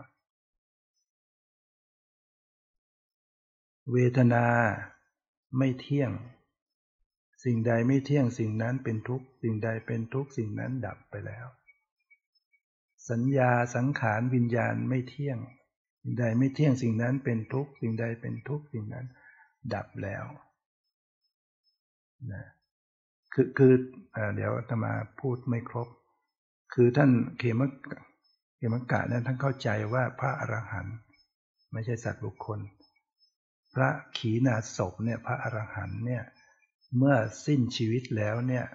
[3.91, 4.45] เวทนา
[5.57, 6.11] ไม่เที่ยง
[7.43, 11.47] สิ่งใดไม่เที่ยง สิ่งนั้นเป็นทุกข์ สิ่งใดเป็นทุกข์ สิ่งนั้นดับไปแล้ว
[13.09, 15.37] สัญญาสังขารวิญญาณไม่เที่ยง
[16.01, 19.05] สิ่งใดไม่เที่ยง สิ่งนั้นเป็นทุกข์ สิ่งใดเป็นทุกข์ สิ่งนั้น
[19.73, 20.25] ดับแล้ว
[22.31, 22.45] นะ
[23.33, 23.73] คือคือ
[24.35, 25.87] เดี๋ยวธรรมาพูดไม่ครบ
[26.73, 27.61] คือท่านเขม
[28.57, 30.97] เขมกะนั้นท่านเข้าใจว่าพระอรหันต์
[31.71, 32.59] ไม่ใช่สัตว์บุคคล
[33.75, 36.23] พระขีณาสพเนี่ยพระอรหันต์เนี่ย
[36.97, 38.65] เมื่อสิ้นชีวิตแล้วเนี่ย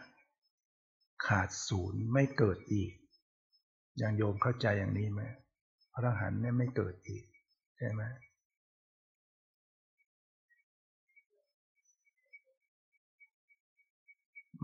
[1.26, 2.92] ขาดศูนย์ไม่เกิดอีก
[3.98, 5.22] อย่างโยมเข้าใจอย่างนี้ไหม
[5.92, 7.24] พระอรหันต์เนี่ยไม่เกิดอีก
[7.78, 8.02] ใช่ไหม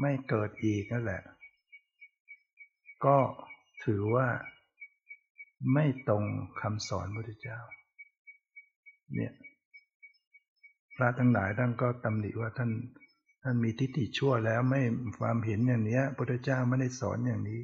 [0.00, 1.22] ไม่เกิดอีกนั่นแหละ
[3.04, 3.16] ก็
[3.84, 4.28] ถือว่า
[5.72, 6.24] ไม่ตรง
[6.60, 7.58] คำสอนพระพุทธเจ้า
[9.14, 9.32] เนี่ย
[10.96, 12.70] พระทั้งหลายท่านก็ตำหนิว่าท่าน
[13.42, 14.80] ท่านมีทิฏฐิชั่วแล้วไม่
[15.20, 17.60] ความเห็นอย่างนี้พระพุทธเจ้าไม่ได้สอนอย่างนี้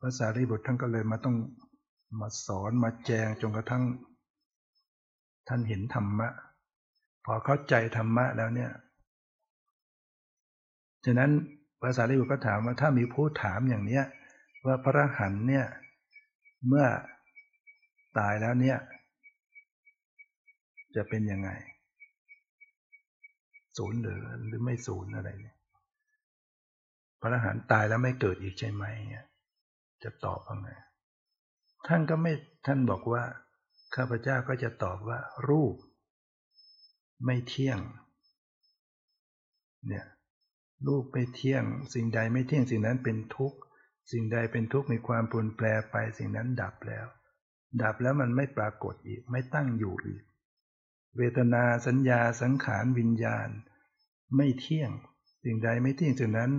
[0.00, 1.36] พระสารีบุตรท่านก็เลยมาต้อง
[2.20, 3.84] มาสอนมาแจงจนกระทั่ง
[5.48, 6.28] ท่านเห็นธรรมะ
[7.24, 8.70] พอเข้าใจธรรมะแล้วเนี่ย
[11.04, 14.04] ฉะนั้นาษาลิบุตรก็ถามว่าถ้ามีผู้ถามอย่างเนี้ย
[14.66, 15.66] ว่าพระหันเนี่ย
[16.68, 16.86] เมื่อ
[18.18, 18.78] ตายแล้วเนี่ย
[20.96, 21.50] จะเป็นยังไง
[23.76, 25.56] ศูนย์หรือหรือไม่ศูนย์อะไรเนี่ย
[27.20, 29.24] พระหันตายแล้วไม่เกิดอีกใช่ไหมเนี่ย
[30.02, 30.70] จะตอบว่าไง
[31.86, 32.32] ท่านก็ไม่
[32.66, 33.22] ท่านบอกว่า
[33.94, 35.18] ข้าพเจ้าก็จะตอบว่า
[35.48, 35.74] รูป
[37.24, 37.78] ไม่เที่ยง
[39.88, 40.06] เนี่ย
[40.86, 41.64] รูปไม่เที่ยง
[41.94, 43.58] สิ่งใดไม่เที่ยงสิ่งนั้นเป็นทุกข์
[44.12, 47.06] สิ่งใดเป็นทุกข์มีความปรุนแปรไปสิ่งนั้นดับแล้ว
[47.82, 50.22] ดับแล้วมันไม่ปรากฏอีกไม่ตั้งอยู่อีก
[51.16, 53.48] เวทนาสัญญาสังขารวิญญาณ
[54.36, 54.90] ไม่เที่ยง
[55.44, 56.52] สิ่งใดไม่เที่ยงสิ่งนั้น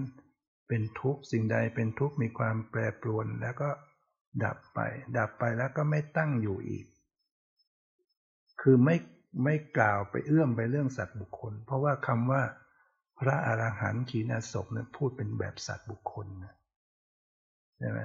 [0.68, 3.70] เป็นทุกข์สิ่งใดเป็นทุกข์มีความแปรปรวนแล้วก็
[4.44, 4.80] ดับไป
[5.18, 6.86] ดับไปแล้วก็ไม่ตั้งอยู่อีก
[8.62, 8.96] คือไม่
[9.44, 12.44] ไม่กล่าวไปเอื้อมไปเรื่องสัตว์บุคคล เพราะว่าคำว่า
[13.20, 16.56] พระอรหันต์ขีณาศพนั้นพูดเป็นแบบสัตว์บุคคลนะ
[17.78, 18.00] ใช่ไหม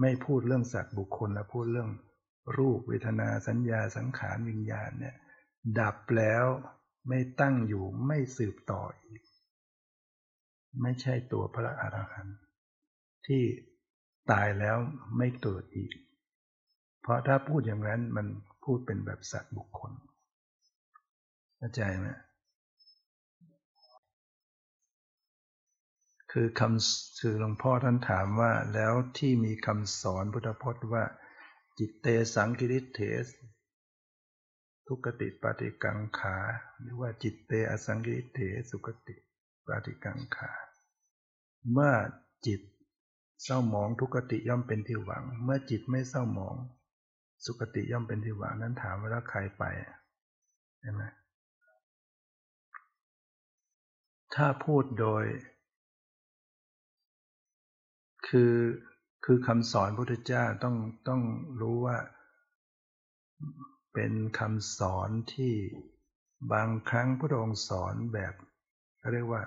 [0.00, 1.90] ไม่พูดเรื่องสัตว์บุคคลแล้วพูดเรื่อง
[2.58, 5.16] รูปเวทนาสัญญาสังขารวิญญาณเนี่ย
[5.80, 6.44] ดับแล้ว
[7.08, 9.22] ไม่ตั้งอยู่ไม่สืบต่ออีก
[10.82, 12.38] ไม่ใช่ตัวพระอรหันต์
[13.26, 13.42] ที่
[14.30, 14.76] ตายแล้ว
[15.16, 15.92] ไม่เกิดอีก
[17.02, 18.26] เพราะถ้าพูดอย่างนั้นมัน
[18.64, 19.92] พูดเป็นแบบสัตว์บุคคล
[21.58, 22.08] เข้าใจไหม
[26.36, 31.04] คือคำคือหลวงพ่อท่านถามว่าแล้วที่มีคำสอนพุทธพจน์ว่า
[31.78, 33.26] จิตเตสังกิริเทส
[34.86, 36.36] ทุกติปฏิกังขา
[36.80, 39.16] หรือว่าจิตเตอสังกิริเทสุกติ
[39.66, 40.50] ปฏิกังขา
[41.72, 41.94] เมื่อ
[42.46, 42.60] จิต
[43.42, 46.56] เศร้าหมองทุกติย่อมเป็นที่หวัง เมื่อจิตไม่เศร้าหมอง
[47.44, 49.64] สุกติย่อมเป็นที่หวังนั้นถามว่าแล้วใครไป
[50.80, 51.02] ใช่ไหม
[54.34, 55.24] ถ้าพูดโดย
[58.28, 58.54] คือ
[59.24, 60.76] คือคำสอนพุทธเจ้าต้อง
[61.08, 61.22] ต้อง
[61.60, 61.98] รู้ว่า
[63.94, 65.54] เป็นคำสอนที่
[66.52, 68.34] บางครั้งพระองค์สอนแบบ
[69.12, 69.42] เรียกว่า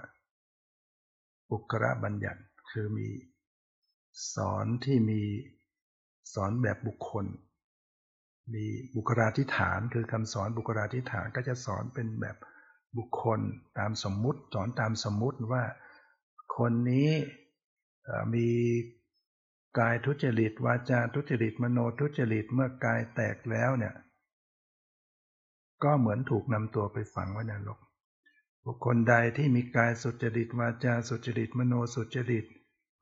[1.51, 3.09] อุกระบัญญัติคือมี
[4.35, 5.21] สอนที่มี
[6.33, 7.25] สอนแบบบุคคล
[8.53, 8.65] มี
[8.95, 12.37] บุคลาธิฐานคือคำสอนบุคลาธิฐานก็จะสอนเป็นแบบ
[12.97, 13.39] บุคคล
[13.77, 15.63] ตามสมมุติ สอนตามสมมุติว่า
[16.57, 17.09] คนนี้
[18.33, 18.49] มี
[19.79, 23.95] กายทุจริตวาจาทุจริตมโนทุจริตเมื่อกายแตกแล้วเนี่ย
[25.83, 27.79] ก็เหมือนถูกนำตัวไปฝังไว้ในโลก
[28.65, 32.45] บุคคลใดที่มีกายสุจริตวาจาสุจริตมโนสุจริต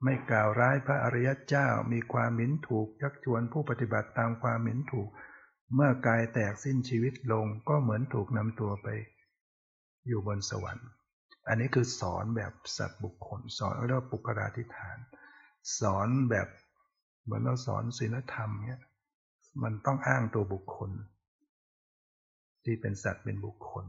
[0.04, 5.08] ไม่กล่าวร้ายพระอริยเจ้ามีความหมิ่นถูกยักชวนผู้ปฏิบัติตามความหมิ่นถูก
[5.74, 8.88] เมื่อกายแตกสิ้นชีวิตลงก็เหมือนถูกนำตัวไป
[10.06, 10.88] อยู่บนสวรรค์
[11.48, 14.98] อันนี้คือสอนแบบสัตว์บุคคล สอนเรียกว่าปุกราธิฐาน
[15.80, 16.48] สอนแบบ
[17.24, 18.82] เหมือนเราสอนศีลธรรมเนี่ย
[19.62, 20.90] มันต้องอ้างตัวบุคคล
[22.64, 23.86] ที่เป็นสัตว์เป็นบุคคล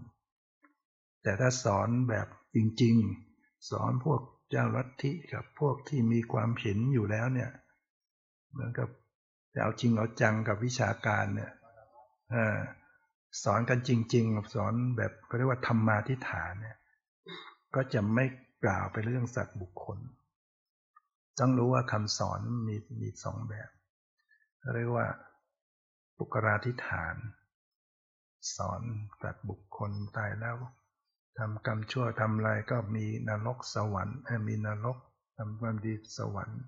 [1.24, 2.96] แต่ถ้าสอนแบบจริง
[3.32, 7.52] ๆ สอนพวกเจ้าลัทธิกับพวกที่มีความเห็นอยู่แล้วเนี่ย
[8.52, 8.90] เหมือนกับ
[9.54, 11.52] จะเอาจริงเอาจังกับวิชาการเนี่ย
[13.44, 16.77] สอนกันจริง ๆ สอนแบบเขาเรียกว่าธรรมาทิฐานเนี่ย
[17.76, 18.26] ก็จะไม่
[18.64, 20.00] กล่าวไปเรื่องสัตว์บุคคล
[21.40, 23.70] ต้องรู้ว่าคำสอนมีมีสองแบบ
[24.76, 25.08] เรียกว่า
[26.18, 27.16] ปุกราธิฐาน
[28.56, 28.82] สอน
[29.22, 30.58] สัตว์บุคคลตายแล้ว
[31.38, 34.98] ทำกรรมชั่วทำอะไรก็มีนรกสวรรค์มีนรก
[35.38, 36.62] ทำความดีสวรรค์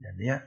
[0.00, 0.38] อย่างเนี้ย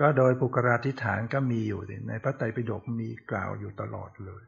[0.00, 4.44] ก็โดยปุกราธิฐานก็มีอยู่ในพระไตรปิฎกมีกล่าวอยู่ตลอดเลย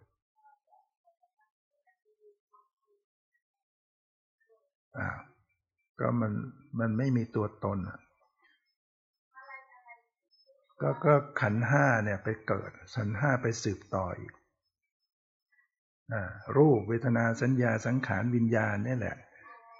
[6.01, 6.33] ก็มัน
[6.79, 7.79] มันไม่มีตัวตน
[10.81, 14.33] ก็ก็ขันห้าเนี่ยไปเกิด สันห้าไปสืบต่ออีก
[16.57, 19.17] รูปเวทนาสัญญาสังขารวิญญาณนี่แหละ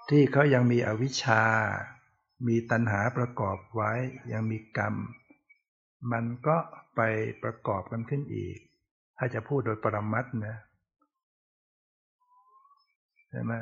[0.09, 1.43] ที่เขายังมีอวิชชา
[2.47, 3.91] มีตัณหาประกอบไว้
[4.31, 4.95] ยังมีกรรม
[6.11, 6.57] มันก็
[6.95, 7.01] ไป
[7.43, 8.57] ประกอบกันขึ้นอีก
[9.17, 10.57] ถ้าจะพูดโดยปรมัตนะ
[13.29, 13.53] ใช่ไหม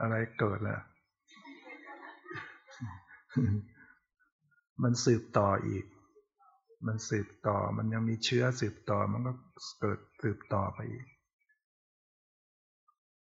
[0.00, 0.78] อะไรเกิดล่ะ
[4.82, 5.84] มันสืบต่ออีก
[6.86, 9.32] มันสืบต่อ มันยังมีเชื้อสืบต่อ มันก็
[9.80, 11.06] เกิดสืบต่อไปอีก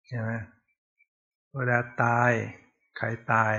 [0.08, 0.32] ใช่ไหม
[1.56, 2.32] เวลาตาย
[2.98, 3.56] ใครตาย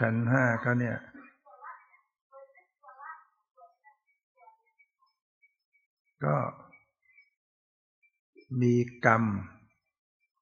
[0.00, 0.96] ขันห้าก็เนี่ย
[6.24, 6.36] ก็
[8.62, 8.74] มี
[9.06, 9.24] กรรม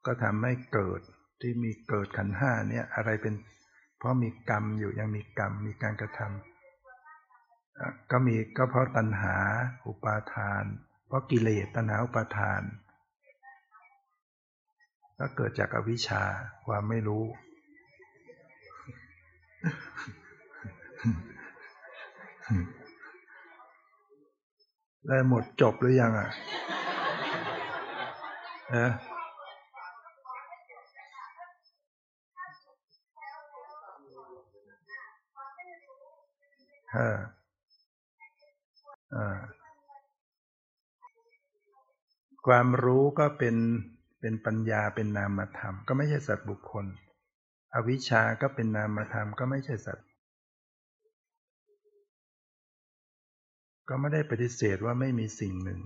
[0.06, 1.00] ก็ทำให้เกิด
[1.40, 3.34] ที่มีเกิดขันห้าเนี่ยอะไรเป็น
[3.98, 9.36] เพราะมีกรรมอยู่ยังมีกรรมมีการกระทำก็มีก็เพราะตัณหา
[9.86, 10.64] อุปาทาน
[11.06, 12.62] เพราะกิเลสตัณหาอุปาทาน
[15.18, 16.22] ก็เกิดจากอวิชชา
[16.66, 17.24] ความไม่รู้
[25.08, 26.28] ได้หมดจบหรือยังอะ
[28.74, 28.88] ฮะ
[36.92, 37.18] เออ
[39.14, 39.38] อ่า
[42.46, 43.56] ความรู้ก็เป็น
[44.20, 46.86] เป็นปัญญาเป็นนามธรรม ก็ไม่ใช่สัตว์บุคคล
[47.74, 50.06] อวิชชาก็เป็นนามธรรม ก็ไม่ใช่สัตว์
[53.88, 55.80] ก็ไม่ได้ปฏิเสธว่าไม่มีสิ่งหนึ่ง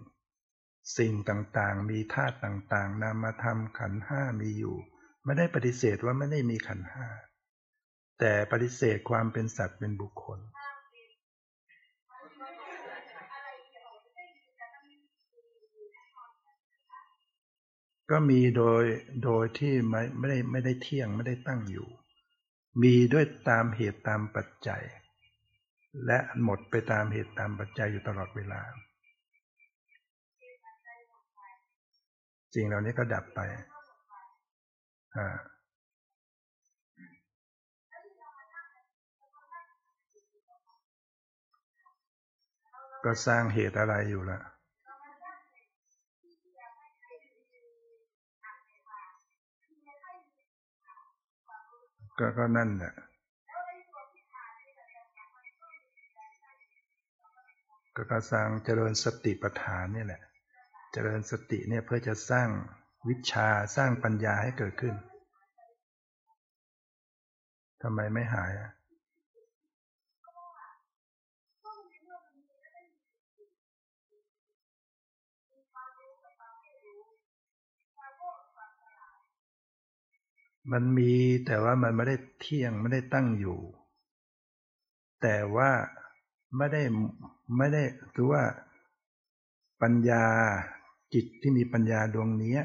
[0.98, 4.76] สิ่งต่างๆ มีธาตุต่างๆ นามธรรมขันห้ามีอยู่
[5.24, 7.06] ไม่ได้ปฏิเสธว่าไม่ได้มีขันห้า
[8.18, 10.40] แต่ปฏิเสธความเป็นสัตว์เป็นบุคคล
[18.10, 18.84] ก็มีโดย
[19.24, 21.88] โดยที่ไม่ไม่ได้ไม่ได้เที่ยงไม่ได้ตั้งอยู่
[22.82, 24.82] มีด้วยตามเหตุตามปัจจัย
[26.06, 28.60] และหมดไปตามเหตุตามปัจจัยอยู่ตลอดเวลา
[32.54, 33.40] สิ่งเหล่านี้ก็ดับไป
[35.16, 35.28] อ่า
[43.04, 44.40] ก็สร้างเหตุอะไรอยู่ล่ะ
[52.18, 52.94] ก็ก็นั่นแหละ
[58.00, 60.22] ก็การสร้างเจริญสติปัฏฐานนี่แหละ
[60.92, 62.48] เจริญสติเนี่ยเพื่อจะสร้าง
[63.08, 64.94] วิชาสร้างปัญญาให้เกิดขึ้น
[67.82, 68.70] ทำไมไม่หายอะ
[80.72, 81.12] มันมี
[81.46, 83.58] แต่ว่ามันไม่ได้เที่ยงไม่ได้ตั้งอยู่
[85.22, 85.70] แต่ว่า
[86.56, 86.82] ไม่ได้
[87.56, 87.82] ไม่ได้
[88.14, 88.42] คือว่า
[89.82, 90.24] ปัญญา
[91.14, 92.56] จิตที่มีปัญญาดวงนี้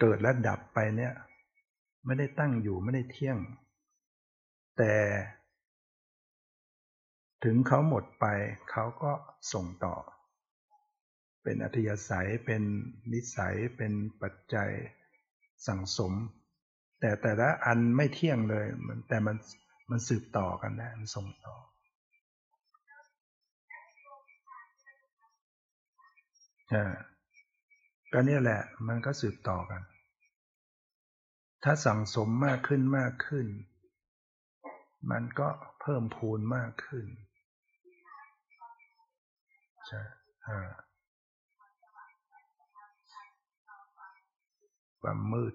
[0.00, 1.12] เกิดและดับไปเนี่ย
[2.04, 3.38] ไม่ได้ตั้งอยู่ไม่ได้เที่ยง
[4.78, 4.94] แต่
[7.44, 8.26] ถึงเขาหมดไป
[8.70, 9.12] เขาก็
[9.52, 9.94] ส่งต่อ
[11.42, 12.62] เป็นอัธยาศัยเป็น
[13.12, 13.92] นิสัยเป็น
[14.22, 14.70] ปัจจัย
[15.66, 16.12] สั่งสม
[17.00, 19.36] แต่แต่ละอันไม่เที่ยงเลยมันแต่มัน
[19.90, 21.54] มันสืบต่อกันได้มันส่งต่อ
[28.12, 29.82] ก็เนี่ยแหละ มันก็สืบต่อกัน
[31.64, 33.46] ถ้าสั่งสมมากขึ้นมากขึ้น
[35.10, 35.48] มันก็
[35.80, 37.06] เพิ่มพูนมากขึ้น
[39.86, 40.00] ใช่
[45.02, 45.54] ความมืด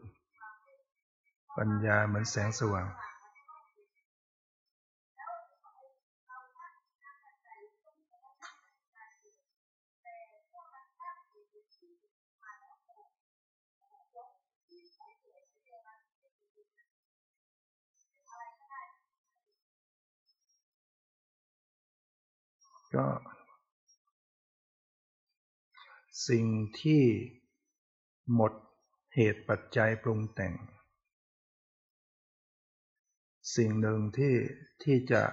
[1.57, 2.87] ปัญญาเหมือนแสงสว่าง
[22.95, 23.07] ก็
[26.29, 26.45] สิ่ง
[26.81, 27.03] ที่
[28.33, 28.53] หมด
[29.15, 30.55] เหตุปัจจัยปรุงแต่ง
[33.55, 34.35] สิ่งหนึ่งที่
[34.83, 35.23] ที่จะ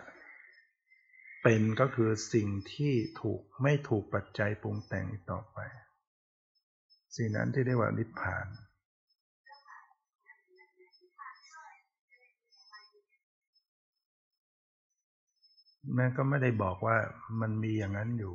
[1.42, 5.58] เป็นก็คือสิ่งที่ถูกไม่ถูกปัจจัยปรุงแต่งต่อไป
[7.16, 8.46] สิ่งนั้นที่เรียกว่านิพพาน
[15.96, 16.96] ม่ก็ไม่ได้บอกว่า
[17.40, 18.34] มันมีอย่างนั้นอยู่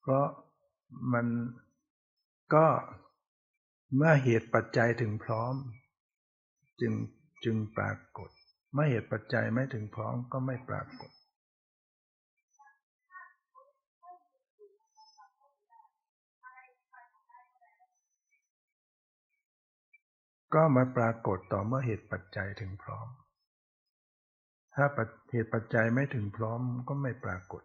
[0.00, 0.26] เพราะ
[1.12, 1.26] มัน
[2.54, 2.66] ก็
[3.96, 5.54] เมื่อเหตุปัจจัยถึงพร้อม
[6.80, 6.92] จึง
[7.44, 8.30] จึงปรากฏ
[8.72, 11.11] เมื่อเหตุปัจจัยไม่ถึงพร้อมก็ไม่ปรากฏ
[20.54, 23.08] ก็มาปรากฏต่อเมื่อเหตุปัจจัยถึงพร้อม
[24.74, 24.86] ถ้า
[25.30, 27.62] เหตุปัจจัยไม่ถึงพร้อมก็ไม่ปรากฏ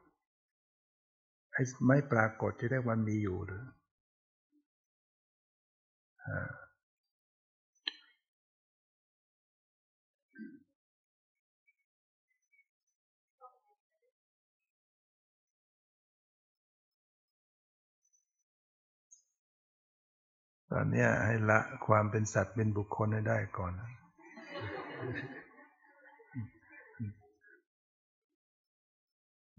[1.51, 3.63] ไอ้ไม่ปรากฏจะเรียกว่ามีอยู่หรือ
[20.71, 23.73] ตอนนี้ให้ละความเป็นสัตว์เป็นบุคคลให้ได้ก่อน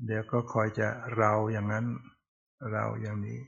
[0.07, 1.87] เดี๋ยวก็คอยจะเราอย่างนั้น
[2.73, 3.39] เราอย่างนี้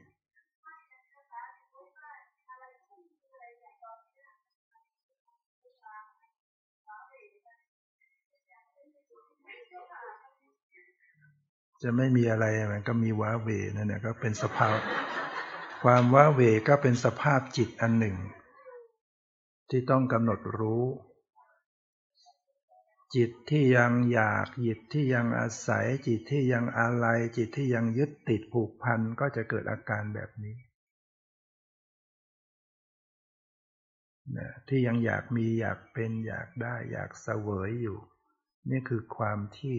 [11.83, 14.79] จะไม่มีอะไรมันก็มีว้าเวนั่นแหละก็เป็นสภาพ
[15.85, 18.17] ความว้าเวก็เป็นสภาพจิตอันหนึ่ง
[19.71, 20.85] ที่ต้องกำหนดรู้
[23.17, 27.07] จิตที่ยังอยาก จิตที่ยังอาศัย จิตที่ยังอะไร
[27.37, 30.57] จิตที่ยังยึดติดผูกพันก็จะเกิดอาการแบบนี้
[34.37, 37.99] นะที่ยังอยากมีอยากเป็นอยากได้ อยากเสวยอยู่
[38.71, 39.79] นี่คือความที่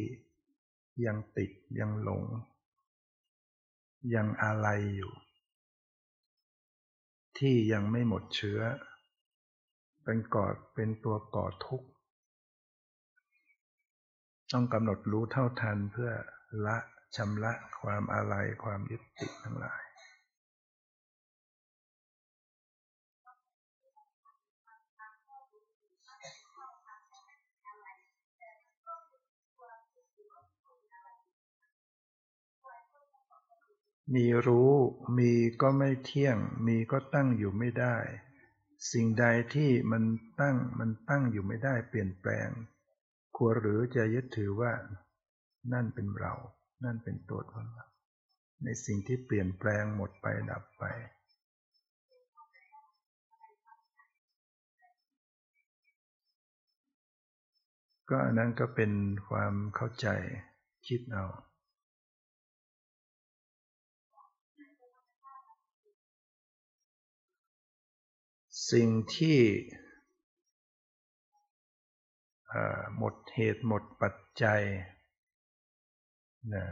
[1.06, 2.24] ยังติดยังหลง
[4.16, 5.14] ยังอะไรอยู่
[7.42, 8.60] ที่ยังไม่หมดเชื้อ
[10.04, 11.88] เป็นก่อเป็นตัวก่อทุกข์
[14.52, 16.12] ต้องกำหนดรู้เท่าทันเพื่อ
[16.66, 16.78] ละ
[17.16, 19.82] ชำระความอะไรความยึดติดทั้งหลาย
[34.14, 34.72] มีรู้
[35.18, 35.32] มี
[35.62, 36.38] ก็ไม่เที่ยง
[36.68, 37.98] มีก็ตั้งอยู่ไม่ได้
[38.92, 40.04] สิ่งใดที่มัน
[40.42, 42.50] ตั้งมันตั้งอยู่ไม่ได้เปลี่ยนแปลง
[43.38, 44.74] ควรหรือจะยึดถือว่า
[45.74, 46.34] นั่นเป็นเรา
[46.84, 47.88] นั่นเป็นตัวตนเรา
[48.64, 50.84] ในสิ่งที่เปลี่ยนแปลงหมดไปดับไป
[58.10, 58.92] ก็อันนั้นก็เป็น
[59.30, 60.08] ความเข้าใจ
[60.88, 61.26] คิดเอา
[68.72, 69.40] สิ่งที่
[72.98, 74.62] หมดเหตุหมดปัจจัย
[76.54, 76.66] นะ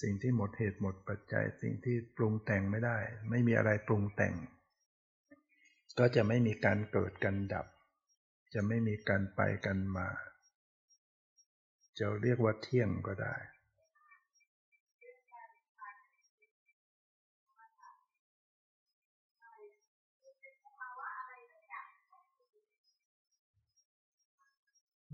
[0.00, 2.98] สิ่งที่หมดเหตุหมดปัจจัย สิ่งที่ปรุงแต่งไม่ได้
[3.30, 4.34] ไม่มีอะไรปรุงแต่ง
[5.98, 7.66] ก็จะไม่มีการเกิดกันดับ
[8.54, 10.08] จะไม่มีการไปกันมา
[11.98, 13.34] จะเรียกว่าเที่ยงก็ได้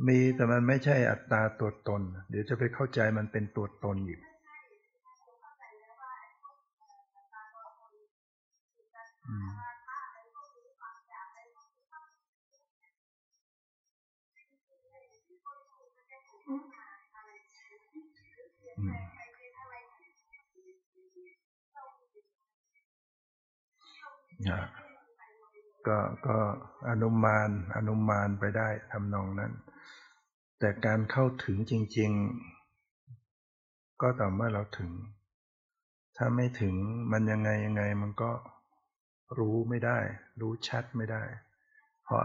[0.08, 4.20] มีแต่มันไม่ใช่อัตตาตัวตน เดี๋ยวจะไปเข้าใจมันเป็นตัวตนอยู่
[25.88, 26.36] ก็ก็
[26.90, 29.52] อนุมานอนุมานไปได้ทำนองนั้น
[30.60, 32.10] แต่การเข้าถึงจริง
[33.26, 34.90] ๆ ก็ต่อเมื่อเราถึง
[36.16, 36.74] ถ้าไม่ถึง
[37.12, 38.30] มันยังไงยังไงมันก็
[39.38, 39.98] รู้ไม่ได้
[40.40, 41.22] รู้ชัดไม่ได้
[42.04, 42.20] เพราะ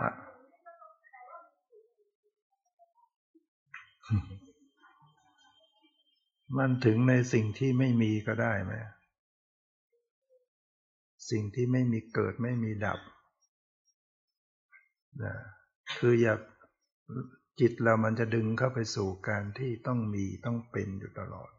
[6.57, 8.73] มันถึงในสิ่งที่ไม่มีก็ได้ไหม
[11.30, 12.99] สิ่งที่ไม่มีเกิดไม่มีดับ
[15.23, 15.35] นะ
[15.97, 16.35] คืออย่า
[17.60, 21.52] จิตเรามันจะดึงเข้าไปสู่การที่ต้องมีต้องเป็นอยู่ตลอด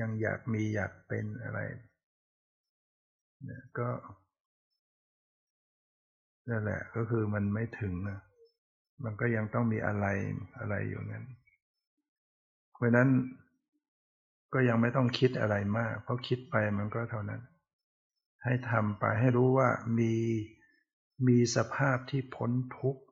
[0.00, 1.60] ยังอยากมีอยากเป็นอะไร
[3.44, 3.88] เนี่ยก็
[6.50, 8.20] นั่นแหละก็คือมันไม่ถึงนะ
[9.04, 10.06] มันก็ยังต้องมีอะไร
[10.58, 11.24] อะไรอยู่นั้น
[12.72, 13.08] เพราะนั้น
[14.54, 17.42] ก็ยังไม่ต้องคิดอะไรมาก เพราะคิดไปมันก็เท่านั้น
[18.44, 19.68] ให้ทำไปให้รู้ว่า
[19.98, 20.14] มี
[21.26, 23.02] มีสภาพที่พ้นทุกข์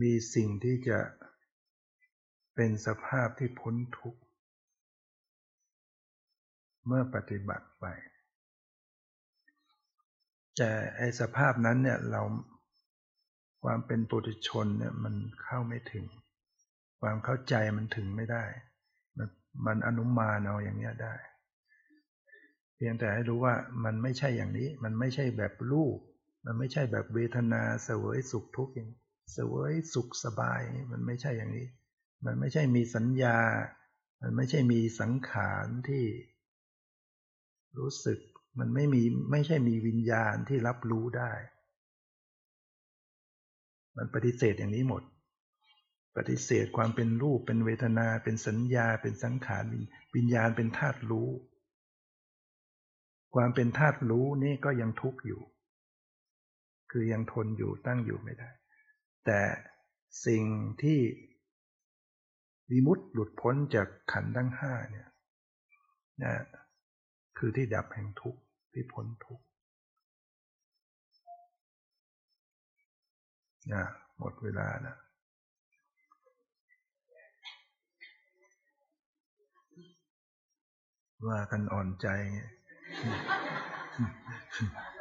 [0.00, 0.98] มีสิ่งที่จะ
[2.54, 4.20] เป็นสภาพที่พ้นทุกข์
[6.86, 7.86] เมื่อปฏิบัติไป
[10.56, 12.22] แต่ไอสภาพนั้นเนี่ยเรา
[13.64, 16.04] ความเป็นปุถุชนเนี่ยมันเข้าไม่ถึง
[17.00, 18.44] ความเข้าใจมันถึงไม่ได้
[19.18, 19.28] มัน
[19.66, 21.14] มันอนุมานเอาอย่างเนี้ยได้
[22.74, 23.54] เพียงแต่ให้รู้ว่า
[23.84, 25.98] มันไม่ใช่อย่างนี้ มันไม่ใช่แบบรูป
[26.44, 28.90] มันไม่ใช่แบบเวทนาเสวยสุขทุกข์อย่าง
[29.36, 30.60] สวยสุขสบาย
[30.92, 31.68] มันไม่ใช่อย่างนี้
[32.26, 33.38] มันไม่ใช่มีสัญญา
[34.22, 36.04] มันไม่ใช่มีสังขารที่
[37.78, 38.18] รู้สึก
[38.58, 41.32] มันไม่มีไม่ใช่มีวิญญาณที่รับรู้ได้
[43.96, 45.02] มันปฏิเสธอย่างนี้หมด
[46.16, 49.64] ปฏิเสธความเป็นรูปเป็นเวทนาเป็นสัญญาเป็นสังขาร
[50.14, 51.30] วิญญาณเป็นธาตุรู้
[53.34, 55.42] ความเป็นธาตุรู้นี่ก็ยังทุกข์อยู่
[56.90, 58.50] คือยังทนอยู่ตั้งอยู่ไม่ได้
[59.26, 59.40] แต่
[60.26, 60.44] สิ่ง
[60.82, 61.00] ที่
[62.70, 65.08] วิมุตต์หลุดพ้นจากขันธ์ทั้งห้าเนี่ย
[66.22, 66.34] นะ
[67.38, 68.40] คือที่ดับแห่งทุกข์
[68.72, 69.44] ที่พ้นทุกข์
[73.72, 73.84] นะ
[74.18, 74.96] หมดเวลาแนะ
[81.28, 82.06] ว่ากันอ่อนใจ
[84.98, 84.99] แ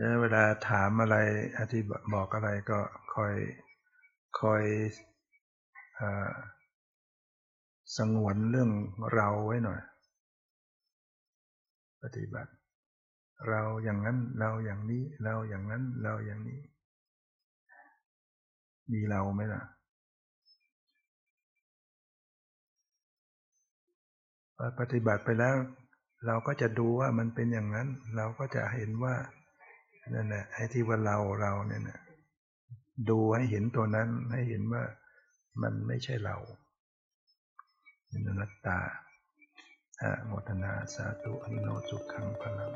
[0.06, 1.16] ้วเวลาถามอะไร
[1.58, 1.80] อธิ
[2.14, 2.78] บอกอะไรก็
[3.14, 3.34] คอย
[4.40, 4.64] คอย
[6.00, 6.02] อ
[7.96, 8.70] สงวนเรื่อง
[9.14, 9.80] เราไว้หน่อย
[12.02, 12.52] ปฏิบัติ
[13.48, 16.60] เราอย่างนั้นเราอย่างนี้ เราอย่างนั้นเราอย่างนี้
[18.92, 19.62] มีเราไหมล่ะ
[24.80, 25.56] ปฏิบัติไปแล้ว
[26.26, 29.14] เราก็จะดูว่ามันเป็นอย่างนั้น เราก็จะเห็นว่า
[30.14, 32.00] นั่นแหละไอ้ที่ว่าเราเราเนี่ยนะ
[33.08, 34.82] ดูให้เห็นตัวนั้นให้เห็นว่า
[35.62, 36.36] มันไม่ใช่เรา
[38.06, 38.78] เป็นนัตตา
[40.00, 42.72] อโมทนาสาธุอนุโนสุขังพลัง